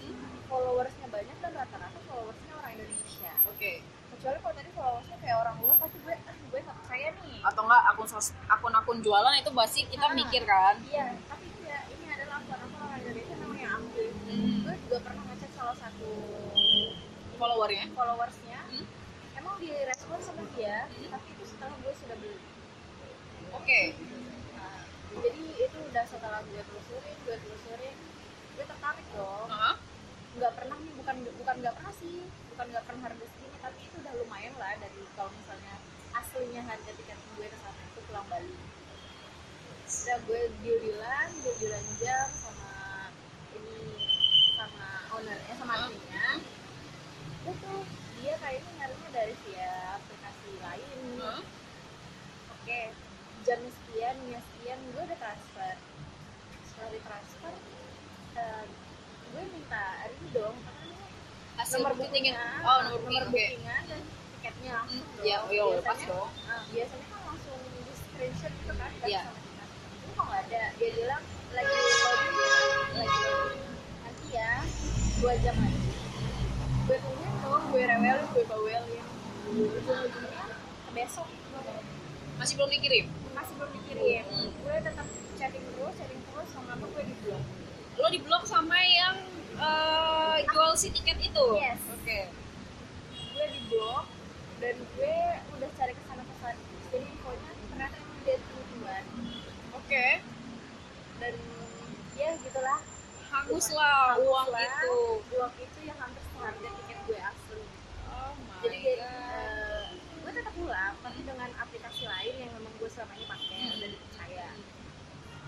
followersnya 0.50 1.08
banyak 1.14 1.38
dan 1.38 1.52
rata-rata 1.54 2.00
followersnya 2.10 2.54
orang 2.58 2.72
Indonesia. 2.82 3.34
Oke. 3.54 3.86
Kecuali 4.10 4.38
kalau 4.42 4.56
tadi 4.58 4.70
followersnya 4.74 5.18
kayak 5.22 5.38
orang 5.38 5.56
luar 5.62 5.78
pasti 5.86 5.98
gue 6.02 6.16
ah 6.18 6.38
percaya 6.86 7.10
nih 7.18 7.38
atau 7.42 7.62
enggak 7.64 7.82
akun 7.88 8.06
sos- 8.08 8.38
akun-akun 8.46 9.02
jualan 9.02 9.34
itu 9.36 9.50
pasti 9.52 9.80
kita 9.86 10.06
Ah. 10.06 10.14
mikir 10.14 10.46
kan 10.46 10.76
iya 10.86 11.18
tapi 11.26 11.50
enggak 11.52 11.82
ini 11.90 12.06
adalah 12.08 12.38
akun-akun 12.40 12.78
orang 12.80 13.00
Indonesia 13.02 13.36
namanya 13.36 13.68
aktif 13.76 14.12
Hmm. 14.24 14.58
gue 14.62 14.76
juga 14.80 14.98
pernah 15.02 15.24
ngecek 15.26 15.52
salah 15.52 15.76
satu 15.76 16.10
followernya 17.36 17.86
followersnya 17.92 18.60
Hmm. 18.68 18.86
emang 19.36 19.56
direspon 19.58 20.20
sama 20.20 20.44
dia 20.54 20.86
tapi 20.86 21.28
itu 21.32 21.44
setelah 21.44 21.74
gue 21.76 21.94
sudah 21.96 22.16
beli 22.16 22.38
oke 23.52 23.82
Nah, 24.56 24.82
jadi 25.16 25.42
itu 25.60 25.78
udah 25.84 26.06
setelah 26.06 26.40
gue 26.44 26.62
telusurin 26.62 27.16
gue 27.20 27.36
telusurin 27.40 27.98
gue 28.52 28.66
tertarik 28.66 29.08
dong 29.12 29.48
Hah? 29.48 29.76
nggak 30.36 30.54
pernah 30.54 30.78
nih 30.78 30.94
bukan 30.96 31.16
bukan 31.34 31.56
nggak 31.58 31.74
pernah 31.74 31.94
sih 31.94 32.16
bukan 32.52 32.66
nggak 32.68 32.86
pernah 32.86 33.02
harga 33.04 33.26
segini 33.26 33.58
tapi 33.58 33.80
itu 33.82 33.96
udah 33.98 34.14
lumayan 34.16 34.54
lah 34.56 34.76
dari 34.76 35.02
kalau 35.12 35.32
misalnya 35.34 35.76
aslinya 36.36 36.68
harga 36.68 36.92
tiket 37.00 37.16
gue 37.40 37.48
ke 37.48 37.58
sana 37.64 37.80
itu 37.80 38.00
pulang 38.12 38.28
Bali. 38.28 38.52
Udah 39.88 40.18
gue 40.28 40.42
deal 40.60 40.78
dealan 40.84 41.86
jam 42.04 42.28
sama 42.28 42.72
ini 43.56 43.80
sama 44.60 44.88
ownernya 45.16 45.54
sama 45.56 45.74
Hmm. 45.80 45.88
adminnya. 45.88 46.28
Itu 47.48 47.72
dia 48.20 48.34
kayaknya 48.44 48.72
nyarinya 48.76 49.10
dari 49.16 49.34
via 49.48 49.72
aplikasi 49.96 50.50
lain. 50.60 51.00
Hah? 51.24 51.40
oke 52.52 52.82
jam 53.48 53.60
sekian 53.64 54.16
jam 54.28 54.42
sekian 54.44 54.80
gue 54.92 55.04
udah 55.08 55.20
transfer. 55.24 55.76
Setelah 56.68 56.90
di 56.92 57.00
transfer? 57.00 57.54
Eh, 58.36 58.64
gue 59.32 59.44
minta 59.56 59.86
ini 60.12 60.28
dong 60.36 60.58
hasil 61.56 61.80
nomor 61.80 61.96
booking 61.96 62.28
bookingnya. 62.28 62.44
Oh 62.68 62.80
nomor 62.92 63.24
oke. 63.24 63.32
bookingan 63.32 63.82
dan 63.88 64.02
tiketnya. 64.36 64.74
Langsung 64.84 65.00
Hmm. 65.00 65.05
Ya 65.26 65.38
ya 65.50 65.64
udah 65.66 65.84
pas 65.84 66.00
dong 66.00 66.30
Nah, 66.46 66.62
biasanya 66.70 67.06
kan 67.10 67.20
langsung 67.26 67.58
di 67.66 67.94
screenshot 67.98 68.52
gitu 68.54 68.74
kan 68.78 68.92
kan 68.94 69.10
kita. 69.10 69.22
Ini 69.26 70.12
kok 70.14 70.24
nggak 70.24 70.42
ada? 70.48 70.64
Dia 70.78 70.90
bilang 70.94 71.24
lagi 71.52 71.74
loading, 71.74 72.36
lagi 72.94 73.20
loading. 73.26 73.64
Nanti 74.06 74.26
ya, 74.30 74.52
dua 75.20 75.34
jam 75.42 75.56
lagi. 75.58 75.82
Gue 76.86 76.98
tungguin 77.02 77.34
dong, 77.42 77.64
gue 77.74 77.82
rewelin, 77.82 78.26
gue 78.30 78.44
bawelin. 78.46 79.06
Ujung-ujungnya 79.50 80.46
besok 80.96 81.28
masih 82.36 82.54
belum 82.56 82.72
dikirim 82.72 83.06
masih 83.32 83.54
belum 83.56 83.72
dikirim. 83.80 84.24
Hmm. 84.28 84.50
Gue 84.64 84.76
tetap 84.80 85.08
chatting 85.36 85.64
terus, 85.64 85.94
chatting 85.96 86.22
terus, 86.24 86.48
sama 86.52 86.72
apa 86.76 86.86
gue 86.88 87.04
di 87.04 87.16
blok. 87.24 87.44
lo 87.96 88.08
di 88.12 88.20
blok 88.20 88.44
sama 88.44 88.76
yang 88.80 89.16
eh, 89.56 90.38
jual 90.52 90.72
si 90.76 90.92
tiket 90.92 91.16
itu 91.20 91.46
Yes. 91.56 91.80
oke 91.88 92.20
Gue 93.32 93.46
di 93.52 93.60
blok 93.72 94.04
dan 94.58 94.76
gue 94.78 95.16
udah 95.52 95.70
cari 95.74 95.94
ke 95.94 96.04
sana 96.06 96.22
ke 96.22 96.34
sana. 96.38 96.62
Jadi 96.88 97.06
infonya 97.06 97.50
ternyata 97.52 97.96
emang 97.98 98.20
dia 98.22 98.36
tujuan 98.40 99.04
oke. 99.74 100.06
Dan 101.16 101.34
ya 102.14 102.30
gitulah. 102.40 102.80
Hangus 103.26 103.68
lah 103.70 104.16
uang 104.16 104.48
Lah, 104.48 104.64
itu. 104.64 104.96
Uang 105.36 105.54
itu 105.60 105.80
yang 105.84 105.98
hampir 106.00 106.24
seharga 106.30 106.68
tiket 106.72 107.00
gue 107.04 107.20
asli. 107.20 107.64
Oh 108.08 108.32
my 108.32 108.56
jadi 108.64 108.78
God. 108.80 109.00
eh, 109.04 109.84
gue 110.24 110.32
tetap 110.34 110.54
pulang 110.56 110.94
tapi 111.00 111.20
dengan 111.22 111.50
aplikasi 111.56 112.04
lain 112.04 112.34
yang 112.40 112.52
memang 112.56 112.74
gue 112.76 112.90
selama 112.90 113.14
ini 113.14 113.26
pakai 113.28 113.56
Hmm. 113.56 113.76
udah 113.76 113.90
dipercaya. 113.92 114.48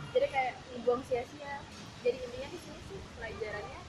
Jadi 0.08 0.28
kayak 0.28 0.54
ngebuang 0.70 1.04
sia-sia. 1.06 1.56
Jadi 1.98 2.18
intinya 2.20 2.48
di 2.48 2.60
sini 2.60 2.80
sih 2.86 3.00
pelajarannya 3.16 3.80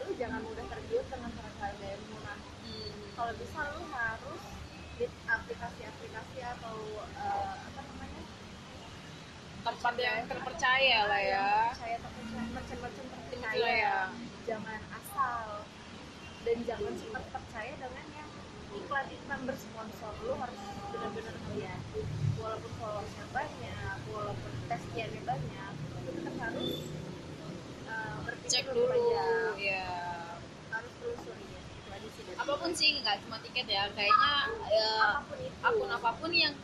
lu 0.00 0.10
jangan 0.18 0.40
mudah 0.42 0.66
tergiur 0.66 1.04
dengan 1.06 1.30
harga 1.60 1.86
yang 1.86 2.02
murah 2.10 2.38
Hmm. 2.64 2.92
kalau 3.12 3.32
bisa 3.36 3.60
lu 3.76 3.82
harus 3.92 4.42
di 4.94 5.06
aplikasi-aplikasi 5.26 6.38
atau 6.40 6.76
eh, 7.12 7.54
apa 7.60 7.80
namanya? 7.82 8.22
Tempat 9.64 9.94
yang 9.96 10.16
terpercaya 10.24 10.98
lah 11.08 11.20
ya. 11.20 11.50
saya 11.76 11.96
terpercaya 11.98 12.44
merchant-merchant 12.54 13.08
terpercaya. 13.10 13.52
Terpercaya. 13.52 13.96
jangan 14.44 14.80
asal 14.92 15.46
dan 16.44 16.56
jangan 16.68 16.92
sempat 16.96 17.24
percaya 17.32 17.72
dengan 17.80 18.06
yang 18.12 18.30
iklan-iklan 18.74 19.40
bersponsor. 19.48 20.12
Lu 20.24 20.34
harus 20.36 20.60
benar-benar 20.92 21.36
melihat. 21.48 21.80
Walaupun 22.38 22.72
followersnya 22.76 23.24
banyak 23.32 23.96
walaupun 24.12 24.52
testiannya 24.68 25.22
banyak 25.24 25.72
lu 26.04 26.10
tetap 26.12 26.34
harus 26.38 26.70
uh, 27.88 28.16
berpikir 28.28 28.52
cek 28.52 28.64
dulu 28.68 28.84
panjang. 28.86 29.54
ya 29.56 29.88
harus 30.68 30.92
telusuri 31.00 31.46
ya 31.48 31.60
itu 31.64 31.88
aja 31.88 32.08
sih 32.12 32.22
dari 32.28 32.36
apa 32.64 32.72
pun 32.72 32.80
sih 32.80 32.96
nggak 32.96 33.20
cuma 33.28 33.36
tiket 33.44 33.68
ya. 33.68 33.84
Kayaknya 33.92 34.32
ya, 34.72 34.88
apa 35.20 35.76
pun 35.76 35.84
akun 35.84 35.90
apa 35.92 36.10
pun 36.16 36.32
yang 36.32 36.56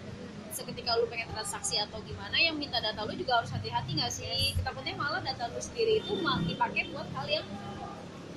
seketika 0.49 0.97
lu 0.97 1.05
pengen 1.13 1.29
transaksi 1.29 1.77
atau 1.77 2.01
gimana 2.09 2.41
yang 2.41 2.57
minta 2.57 2.81
data 2.81 3.05
lu 3.05 3.13
juga 3.13 3.45
harus 3.45 3.53
hati-hati 3.53 4.01
nggak 4.01 4.09
sih? 4.09 4.57
Takutnya 4.65 4.97
malah 4.97 5.21
data 5.21 5.53
lu 5.53 5.61
sendiri 5.61 6.01
itu 6.01 6.17
dipakai 6.49 6.89
buat 6.97 7.05
hal 7.13 7.29
yang 7.29 7.45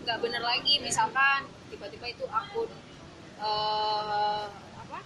nggak 0.03 0.17
bener 0.19 0.43
lagi. 0.43 0.83
Misalkan 0.83 1.47
tiba-tiba 1.71 2.11
itu 2.11 2.27
akun 2.27 2.67
eh 3.39 4.47
apa? 4.83 4.99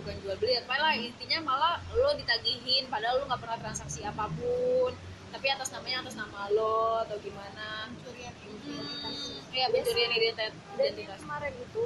Bukan 0.00 0.14
jual 0.24 0.40
beli 0.40 0.56
apa 0.56 0.72
lah 0.80 0.96
intinya 0.96 1.44
malah 1.44 1.84
lo 1.92 2.16
ditagihin 2.16 2.88
padahal 2.88 3.20
lo 3.20 3.28
nggak 3.28 3.44
pernah 3.44 3.60
transaksi 3.60 4.08
apa 4.08 4.24
pun 4.40 4.96
tapi 5.36 5.52
atas 5.52 5.68
namanya 5.68 6.00
atas 6.00 6.16
nama 6.16 6.48
lo 6.48 7.04
atau 7.04 7.20
gimana? 7.20 7.92
Pencurian 7.92 8.32
identitas. 8.40 9.16
Hmm, 9.20 9.52
iya 9.52 9.66
pencurian 9.68 10.12
identitas. 10.16 10.52
Dan 10.56 10.80
identitas 10.96 11.20
kemarin 11.20 11.54
itu 11.60 11.82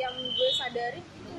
yang 0.00 0.14
gue 0.16 0.48
sadarin 0.56 1.04
itu 1.04 1.34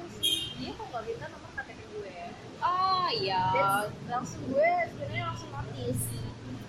dia 0.61 0.69
kok 0.77 0.85
nggak 0.93 1.01
minta 1.09 1.25
nomor 1.33 1.49
KTP 1.57 1.81
gue 1.97 2.13
ah 2.61 3.09
iya. 3.09 3.41
Dan 3.57 3.89
langsung 4.05 4.41
gue 4.53 4.69
sebenarnya 4.93 5.23
langsung 5.33 5.49
notice. 5.49 6.03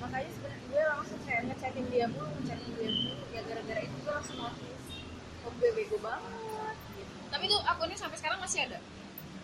Makanya 0.01 0.31
sebenarnya 0.41 0.65
gue 0.65 0.83
langsung 0.89 1.19
kayak 1.29 1.41
ngechatin 1.53 1.87
dia 1.93 2.07
mulu 2.09 2.33
ngechatin 2.41 2.71
dia 2.73 2.91
mulu. 2.97 3.25
Ya 3.29 3.41
gara-gara 3.45 3.81
itu 3.85 3.97
gue 4.01 4.13
langsung 4.17 4.39
notice. 4.41 4.87
Oh 5.45 5.53
gue 5.53 5.69
bego 5.77 5.99
banget 6.01 6.77
gitu. 6.97 7.17
Tapi 7.29 7.45
tuh 7.45 7.61
akunnya 7.69 7.99
sampai 8.01 8.17
sekarang 8.17 8.41
masih 8.41 8.73
ada? 8.73 8.81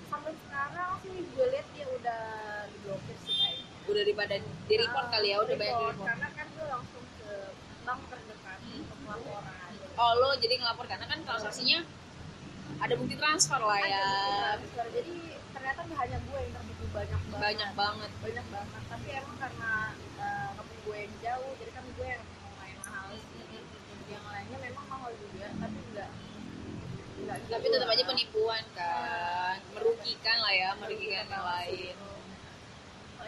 Sampai 0.08 0.32
sekarang 0.40 0.90
sih 1.04 1.20
gue 1.20 1.46
lihat 1.52 1.68
dia 1.76 1.84
udah 1.84 2.24
diblokir 2.72 3.16
sih 3.28 3.37
udah 3.88 4.02
daripada 4.04 4.34
di 4.38 4.74
report 4.76 5.06
Ah, 5.06 5.10
kali 5.10 5.28
ya 5.32 5.36
udah 5.40 5.56
banyak 5.56 5.74
di 5.74 5.84
report. 5.88 6.06
karena 6.06 6.28
kan 6.30 6.46
gue 6.48 6.66
langsung 6.68 7.04
ke 7.16 7.32
bank 7.82 8.00
terdekat 8.06 8.58
untuk 8.68 8.98
laporan. 9.04 9.70
Oh 9.98 10.12
lo 10.14 10.28
jadi 10.36 10.54
ngelapor 10.60 10.86
karena 10.86 11.06
kan 11.08 11.18
transaksinya 11.24 11.78
ada 12.78 12.94
bukti 12.94 13.14
transfer 13.16 13.58
lah 13.58 13.80
ya. 13.80 13.88
Ada 13.88 14.56
bukti 14.60 14.68
transfer. 14.76 14.86
jadi 14.92 15.14
ternyata 15.48 15.80
nggak 15.88 15.98
hanya 15.98 16.18
gue 16.20 16.38
yang 16.38 16.52
tertipu 16.52 16.84
banyak 16.92 17.20
banget. 17.26 17.40
Banyak 17.40 17.70
banget. 17.74 18.10
Banyak 18.20 18.46
banget. 18.52 18.82
Tapi 18.86 19.08
emang 19.10 19.36
karena 19.40 19.72
uh, 20.20 20.48
kampung 20.54 20.80
gue 20.84 20.96
yang 21.00 21.14
jauh 21.24 21.50
jadi 21.58 21.70
kan 21.72 21.84
gue 21.88 22.06
yang 22.06 22.22
lumayan 22.22 22.78
mahal 22.84 23.08
yang 24.08 24.24
lainnya 24.24 24.58
memang 24.62 24.84
mahal 24.88 25.10
juga 25.16 25.46
tapi 25.58 25.78
enggak 25.90 26.10
tapi 27.48 27.66
tetap 27.68 27.88
aja 27.88 28.04
penipuan 28.06 28.64
kan. 28.72 29.56
Merugikan 29.74 30.36
lah 30.38 30.52
ya 30.54 30.70
merugikan 30.76 31.26
yang 31.26 31.44
lain 31.44 31.94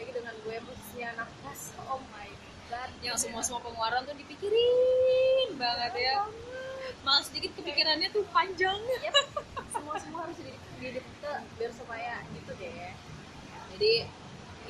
apalagi 0.00 0.16
dengan 0.16 0.36
gue 0.48 0.56
anak 1.04 1.28
kos 1.44 1.76
oh 1.84 2.00
my 2.08 2.28
god. 2.72 2.88
Yang 3.04 3.28
semua 3.28 3.44
semua 3.44 3.60
pengeluaran 3.60 4.08
tuh 4.08 4.16
dipikirin 4.16 5.60
banget 5.60 5.92
ya. 5.92 6.24
Malah 7.04 7.20
sedikit 7.20 7.52
kepikirannya 7.60 8.08
tuh 8.08 8.24
panjang. 8.32 8.80
Yep. 8.80 9.16
semua 9.76 10.00
semua 10.00 10.24
harus 10.24 10.40
di 10.40 10.56
di 10.80 11.04
ke 11.04 11.32
biar 11.60 11.72
supaya 11.76 12.24
gitu 12.32 12.48
deh. 12.56 12.96
Jadi 13.76 13.92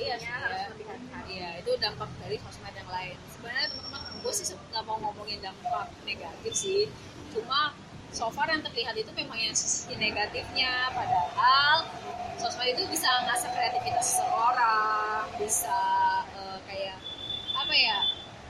iya 0.03 0.19
sih 0.19 0.27
Intinya 0.27 0.51
harus 0.51 0.59
ya. 0.67 1.19
iya 1.31 1.49
itu 1.63 1.71
dampak 1.79 2.11
dari 2.19 2.35
sosmed 2.43 2.75
yang 2.75 2.91
lain. 2.91 3.15
Sebenarnya 3.31 3.71
teman-teman 3.71 4.01
gue 4.19 4.33
sih 4.35 4.51
nggak 4.51 4.83
mau 4.83 4.99
ngomongin 4.99 5.39
dampak 5.39 5.87
negatif 6.03 6.51
sih. 6.51 6.91
Cuma 7.31 7.71
so 8.11 8.27
far 8.29 8.47
yang 8.51 8.59
terlihat 8.61 8.95
itu 8.99 9.11
memang 9.15 9.39
yang 9.39 9.55
sisi 9.55 9.95
negatifnya 9.95 10.91
padahal 10.91 11.87
sosmed 12.35 12.75
itu 12.75 12.83
bisa 12.91 13.07
ngasah 13.27 13.51
kreativitas 13.55 14.19
seseorang 14.19 15.25
bisa 15.39 15.79
eh, 16.35 16.59
kayak 16.67 16.99
apa 17.55 17.73
ya 17.73 17.97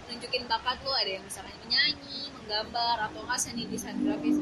nunjukin 0.09 0.43
bakat 0.49 0.81
lo 0.83 0.91
ada 0.91 1.07
yang 1.07 1.23
misalnya 1.23 1.55
menyanyi 1.63 2.33
menggambar 2.35 3.07
atau 3.07 3.23
nggak 3.23 3.39
seni 3.39 3.63
desain 3.71 3.95
grafis. 4.03 4.35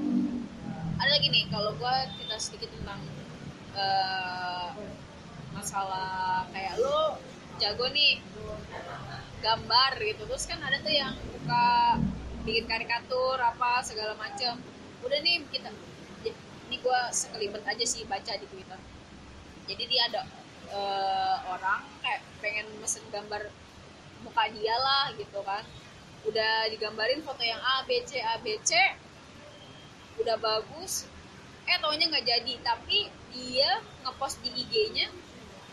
Ada 1.00 1.10
lagi 1.14 1.28
nih 1.30 1.46
kalau 1.54 1.78
gue 1.78 1.96
cerita 2.18 2.36
sedikit 2.42 2.70
tentang 2.74 3.02
eh, 3.78 4.68
masalah 5.54 6.48
kayak 6.50 6.82
lo 6.82 7.22
jago 7.62 7.86
nih 7.92 8.18
gambar 9.46 9.92
gitu. 10.02 10.24
Terus 10.26 10.46
kan 10.50 10.60
ada 10.64 10.82
tuh 10.82 10.94
yang 10.96 11.14
buka 11.38 11.68
bikin 12.48 12.66
karikatur 12.66 13.38
apa 13.38 13.84
segala 13.86 14.18
macam 14.18 14.58
udah 15.06 15.20
nih 15.24 15.44
kita 15.50 15.70
ini 16.70 16.78
gue 16.86 17.00
sekelibet 17.10 17.66
aja 17.66 17.86
sih 17.86 18.06
baca 18.06 18.34
di 18.38 18.46
twitter. 18.46 18.78
Jadi 19.66 19.84
dia 19.90 20.02
ada 20.06 20.22
eh, 20.70 21.38
orang 21.50 21.82
kayak 22.06 22.22
pengen 22.42 22.68
mesen 22.78 23.02
gambar 23.10 23.50
muka 24.22 24.44
dia 24.54 24.76
lah 24.78 25.10
gitu 25.18 25.42
kan. 25.42 25.66
Udah 26.30 26.70
digambarin 26.70 27.26
foto 27.26 27.42
yang 27.42 27.58
A 27.58 27.82
B 27.90 28.06
C 28.06 28.22
A 28.22 28.38
B 28.38 28.62
C. 28.62 28.78
Udah 30.22 30.38
bagus. 30.38 31.10
Eh 31.66 31.78
taunya 31.82 32.06
nggak 32.10 32.26
jadi 32.26 32.54
tapi 32.62 33.10
dia 33.34 33.82
ngepost 34.06 34.42
di 34.46 34.50
IG-nya 34.54 35.10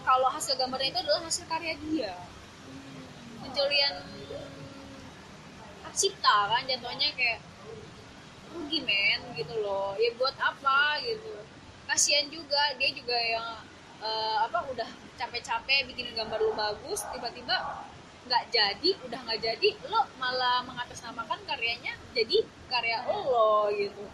kalau 0.04 0.28
hasil 0.32 0.56
gambarnya 0.56 0.96
itu 0.96 1.00
adalah 1.04 1.28
hasil 1.28 1.44
karya 1.44 1.76
dia. 1.84 2.14
Pencurian 3.44 4.00
cipta 5.96 6.52
kan 6.52 6.62
jatuhnya 6.68 7.08
kayak 7.16 7.40
rugi 8.56 8.80
men 8.82 9.20
gitu 9.36 9.54
loh. 9.60 9.92
Ya 10.00 10.10
buat 10.16 10.36
apa 10.40 11.00
gitu. 11.04 11.32
Kasihan 11.86 12.26
juga 12.32 12.74
dia 12.80 12.90
juga 12.90 13.14
yang 13.14 13.46
eh, 14.02 14.38
apa 14.42 14.64
udah 14.72 14.88
capek-capek 15.16 15.88
bikin 15.88 16.12
gambar 16.16 16.40
lu 16.40 16.52
bagus 16.56 17.04
tiba-tiba 17.12 17.84
nggak 18.26 18.44
jadi 18.50 18.90
udah 19.06 19.20
nggak 19.22 19.38
jadi 19.38 19.68
lo 19.86 20.02
malah 20.18 20.66
mengatasnamakan 20.66 21.38
karyanya 21.46 21.94
jadi 22.16 22.42
karya 22.66 23.06
lo 23.06 23.70
gitu. 23.70 24.04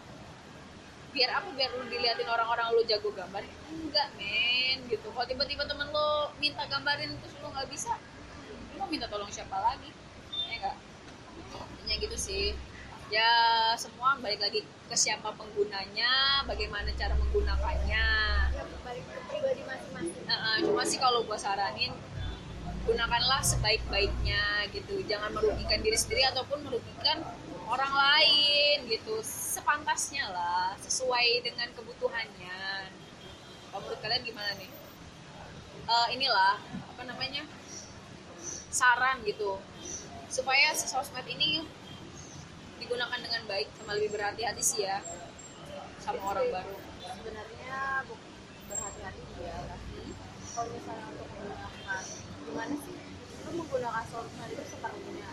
Biar 1.13 1.29
apa? 1.41 1.49
Biar 1.53 1.71
lu 1.77 1.85
diliatin 1.89 2.29
orang-orang 2.29 2.73
lu 2.77 2.83
jago 2.85 3.09
gambar? 3.13 3.45
Enggak 3.73 4.09
men 4.21 4.85
gitu. 4.89 5.09
Kalau 5.13 5.27
tiba-tiba 5.29 5.65
temen 5.65 5.89
lo 5.89 6.33
minta 6.37 6.67
gambarin 6.69 7.15
terus 7.25 7.35
lo 7.41 7.49
nggak 7.55 7.69
bisa 7.73 7.97
lo 8.77 8.85
minta 8.89 9.09
tolong 9.09 9.33
siapa 9.33 9.57
lagi? 9.57 9.89
Ya 10.51 10.61
enggak 10.61 10.77
intinya 11.83 11.97
gitu 11.99 12.17
sih 12.17 12.45
ya 13.13 13.29
semua 13.77 14.17
balik 14.25 14.41
lagi 14.41 14.65
ke 14.65 14.97
siapa 14.97 15.37
penggunanya 15.37 16.43
bagaimana 16.49 16.89
cara 16.97 17.13
menggunakannya. 17.21 18.07
Ya 18.57 18.65
balik 18.81 19.05
ke 19.05 19.21
pribadi 19.29 19.63
masing-masing. 19.69 20.25
Nah, 20.25 20.57
cuma 20.65 20.83
sih 20.89 20.97
kalau 20.97 21.21
gue 21.29 21.37
saranin 21.37 21.93
gunakanlah 22.89 23.45
sebaik-baiknya 23.45 24.65
gitu. 24.73 25.05
Jangan 25.05 25.29
merugikan 25.37 25.85
diri 25.85 25.95
sendiri 26.01 26.25
ataupun 26.33 26.65
merugikan 26.65 27.21
orang 27.69 27.93
lain 27.93 28.89
gitu. 28.89 29.21
Sepantasnya 29.29 30.33
lah 30.33 30.73
sesuai 30.81 31.45
dengan 31.45 31.69
kebutuhannya. 31.77 32.89
Kalau 33.69 33.81
menurut 33.85 34.01
kalian 34.01 34.25
gimana 34.25 34.57
nih? 34.57 34.73
Eh, 35.85 36.09
inilah 36.17 36.57
apa 36.65 37.03
namanya? 37.05 37.45
Saran 38.73 39.21
gitu. 39.29 39.61
Supaya 40.33 40.73
si 40.73 40.89
sosmed 40.89 41.29
ini 41.29 41.61
digunakan 42.93 43.25
dengan 43.25 43.43
baik 43.49 43.73
sama 43.73 43.97
lebih 43.97 44.11
berhati-hati 44.13 44.61
sih 44.61 44.85
ya 44.85 45.01
sama 45.97 46.21
orang 46.29 46.45
baru. 46.53 46.77
Sebenarnya 47.01 48.05
berhati-hati 48.69 49.23
dia 49.33 49.57
lah 49.65 49.81
kalau 50.53 50.69
misalnya 50.77 51.07
untuk 51.09 51.29
menggunakan 51.33 52.05
gimana 52.45 52.75
sih? 52.85 52.97
Lu 53.49 53.51
menggunakan 53.65 54.05
sosmed 54.13 54.53
itu 54.53 54.65
seperlunya. 54.69 55.31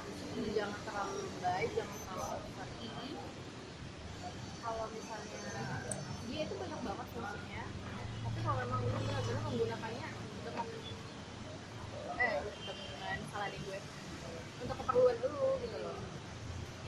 Jangan 0.55 0.79
terlalu 0.87 1.19
baik 1.43 1.69
jangan 1.75 1.97
terlalu 1.99 2.23
over 2.47 2.67
kalau 4.63 4.85
misalnya 4.95 5.59
dia 6.31 6.41
itu 6.47 6.55
banyak 6.55 6.79
banget 6.79 7.07
fungsinya. 7.11 7.63
Tapi 8.23 8.39
kalau 8.39 8.57
memang 8.63 8.79
lu 8.87 8.99
benar-benar 9.03 9.41
menggunakannya 9.51 10.09
dengan 10.47 10.67
eh 12.23 12.35
dengan 12.39 13.17
salah 13.35 13.47
nih 13.51 13.59
gue 13.67 13.79
untuk 14.63 14.75
keperluan 14.79 15.17
dulu 15.19 15.48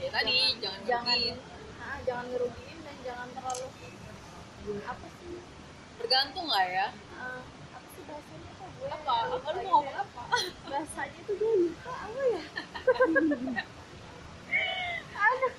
ya 0.02 0.10
tadi 0.10 0.58
jangan 0.58 0.82
jangan 0.90 1.14
merugiin. 1.14 1.38
ah, 1.78 1.98
jangan 2.02 2.26
ngerugiin 2.34 2.78
dan 2.82 2.98
jangan 3.06 3.30
terlalu 3.38 3.70
apa 4.82 5.06
sih? 5.22 5.38
Bergantung 6.02 6.48
lah 6.50 6.66
ya. 6.66 6.88
Ah, 7.22 7.46
apa 7.78 7.88
sih 7.94 8.02
bahasanya 8.10 8.52
kok 8.58 8.70
gue 8.82 8.90
apa? 8.90 9.14
apa 9.30 9.48
lu 9.54 9.62
mau 9.62 9.70
ngomong 9.78 9.98
apa? 10.02 10.24
Bahasanya 10.66 11.20
tuh 11.30 11.36
gue 11.38 11.70
lupa 11.70 11.94
apa 11.94 12.22
ya? 12.34 12.42
Aduh 15.22 15.54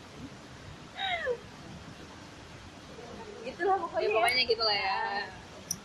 gitulah 3.43 3.74
ya 3.74 3.82
pokoknya 3.82 4.09
ya. 4.11 4.14
pokoknya 4.18 4.43
gitu 4.51 4.62
lah 4.66 4.78
ya. 4.78 4.99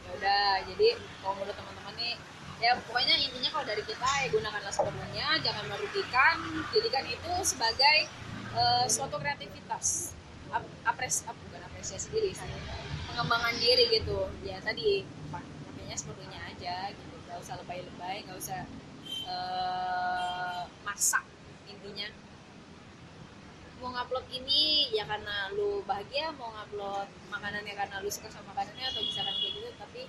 Ya 0.01 0.09
udah 0.17 0.45
jadi 0.65 0.87
kalau 1.21 1.33
menurut 1.37 1.55
teman-teman 1.57 1.93
nih 1.93 2.13
ya 2.57 2.73
pokoknya 2.89 3.13
intinya 3.21 3.49
kalau 3.53 3.65
dari 3.69 3.85
kita 3.85 4.01
ya 4.01 4.27
gunakanlah 4.33 4.73
sepenuhnya 4.73 5.27
jangan 5.45 5.61
merugikan 5.69 6.41
jadikan 6.73 7.05
itu 7.05 7.31
sebagai 7.45 8.09
eh, 8.61 8.85
suatu 8.89 9.15
kreativitas. 9.21 9.87
Ap, 10.55 10.63
apres 10.87 11.15
ap- 11.29 11.39
bukan 11.47 11.61
apresiasi 11.67 12.07
diri 12.13 12.31
sih. 12.33 12.49
Pengembangan 13.09 13.55
diri 13.59 13.83
gitu. 13.97 14.19
Ya 14.43 14.57
tadi 14.63 15.03
makanya 15.33 15.95
sepenuhnya 15.99 16.39
aja 16.51 16.75
gitu. 16.95 17.15
Nggak 17.27 17.37
usah 17.43 17.55
lebay-lebay 17.61 18.15
nggak 18.25 18.37
usah 18.43 18.61
eh, 19.33 20.61
maksa 20.87 21.19
intinya. 21.71 22.07
Mau 23.77 23.93
ngupload 23.93 24.25
ini 24.33 24.89
ya 24.97 25.05
karena 25.05 25.53
lu 25.53 25.85
bahagia 25.85 26.33
mau 26.33 26.49
ngupload 26.49 27.07
makanannya 27.29 27.73
karena 27.77 27.95
lu 28.01 28.09
suka 28.09 28.25
sama 28.33 28.49
makanannya 28.57 28.85
atau 28.89 29.01
misalkan 29.05 29.35
kayak 29.37 29.53
gitu 29.53 29.69
tapi 29.77 30.01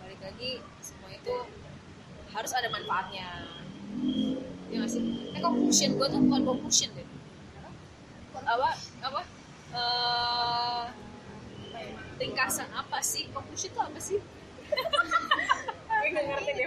balik 0.00 0.20
lagi 0.24 0.50
semua 0.80 1.10
itu 1.12 1.34
harus 2.32 2.52
ada 2.56 2.68
manfaatnya. 2.72 3.28
Ya 4.72 4.76
nggak 4.80 4.90
sih? 4.94 5.02
Eh 5.36 5.40
conclusion 5.44 5.90
gue 6.00 6.06
tuh 6.08 6.20
bukan 6.24 6.42
conclusion 6.48 6.90
deh 6.96 7.06
apa 8.46 8.68
apa 9.02 9.20
eh 9.72 10.84
ringkasan 12.22 12.68
apa 12.70 12.98
sih? 13.02 13.26
Conclusion 13.34 13.70
tuh 13.74 13.82
apa 13.82 13.98
sih? 13.98 14.18
Gue 16.02 16.22
ngerti 16.22 16.50
deh 16.54 16.66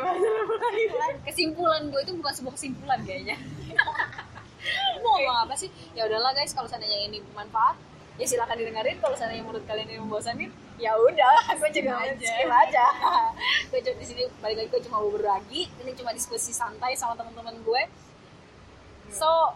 kesimpulan. 1.28 1.88
Gue 1.92 2.02
itu 2.04 2.14
bukan 2.18 2.34
sebuah 2.34 2.54
kesimpulan 2.56 3.00
kayaknya. 3.04 3.38
Mau 5.04 5.16
ngomong 5.22 5.48
apa 5.48 5.54
sih? 5.56 5.70
Ya 5.94 6.08
udahlah 6.10 6.34
guys 6.36 6.52
kalau 6.52 6.68
seandainya 6.68 7.08
ini 7.08 7.22
bermanfaat 7.32 7.78
ya 8.20 8.26
silakan 8.28 8.58
didengarin. 8.60 8.98
Kalau 9.00 9.16
seandainya 9.16 9.44
menurut 9.44 9.64
kalian 9.68 9.88
ini 9.92 10.00
membosanin 10.02 10.52
ya 10.76 10.92
udah 10.92 11.40
gue 11.60 11.70
cuma 11.80 12.04
aja. 12.04 12.20
skip 12.20 12.52
aja. 12.52 12.86
Gue 13.72 13.80
cuma 13.80 13.96
di 13.96 14.06
sini 14.08 14.24
balik 14.44 14.56
lagi 14.60 14.70
gue 14.76 14.82
cuma 14.88 15.00
mau 15.00 15.12
berbagi. 15.12 15.72
Ini 15.84 15.92
cuma 15.96 16.12
diskusi 16.12 16.52
santai 16.52 17.00
sama 17.00 17.16
teman-teman 17.16 17.56
gue. 17.64 17.82
So 19.12 19.56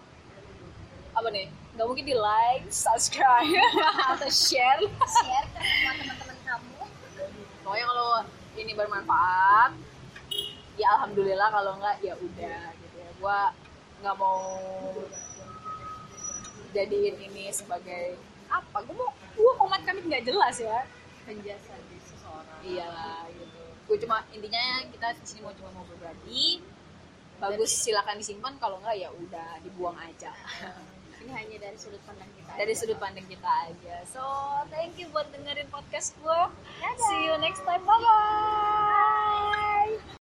apa 1.12 1.28
nih 1.34 1.52
nggak 1.80 1.88
mungkin 1.96 2.12
di 2.12 2.18
like 2.20 2.68
subscribe 2.68 3.48
atau 4.12 4.28
share. 4.28 4.84
Share 4.84 5.48
ke 5.48 5.60
semua 5.64 5.92
teman-teman 5.96 6.38
kamu. 6.44 6.76
Pokoknya 7.64 7.86
kalau 7.88 8.12
ini 8.60 8.72
bermanfaat 8.76 9.72
ya 10.76 10.88
alhamdulillah 11.00 11.48
kalau 11.48 11.80
enggak 11.80 11.96
ya 12.04 12.20
udah 12.20 12.62
gitu 12.84 12.96
ya. 13.00 13.10
Gua 13.24 13.56
nggak 14.04 14.16
mau 14.20 14.44
jadiin 16.76 17.16
ini 17.32 17.48
sebagai 17.56 18.20
apa? 18.52 18.84
Gua 18.84 18.96
mau 19.00 19.10
gua 19.40 19.54
komat 19.56 19.80
kami 19.88 20.04
nggak 20.04 20.28
jelas 20.28 20.60
ya. 20.60 20.84
Penjelasan 21.24 21.80
di 21.88 21.98
seseorang. 22.04 22.60
Iyalah 22.60 23.24
gitu. 23.32 23.64
Gua 23.88 23.98
cuma 24.04 24.18
intinya 24.36 24.84
kita 24.92 25.16
di 25.16 25.24
sini 25.24 25.48
mau 25.48 25.56
cuma 25.56 25.72
mau 25.80 25.88
berbagi. 25.88 26.60
Bagus 27.40 27.72
silakan 27.72 28.20
disimpan 28.20 28.60
kalau 28.60 28.84
enggak 28.84 29.00
ya 29.00 29.08
udah 29.16 29.64
dibuang 29.64 29.96
aja 29.96 30.36
hanya 31.32 31.58
dari 31.62 31.78
sudut 31.78 32.02
pandang 32.06 32.30
kita 32.36 32.52
dari 32.58 32.74
aja. 32.74 32.80
sudut 32.80 32.98
pandang 33.00 33.28
kita 33.30 33.52
aja. 33.70 33.96
So 34.10 34.22
thank 34.74 34.98
you 35.00 35.08
buat 35.14 35.30
dengerin 35.32 35.70
podcast 35.72 36.18
gue 36.20 36.42
see 37.10 37.30
you 37.30 37.36
next 37.40 37.64
time. 37.64 37.84
Bye 37.86 38.02
bye. 38.02 40.19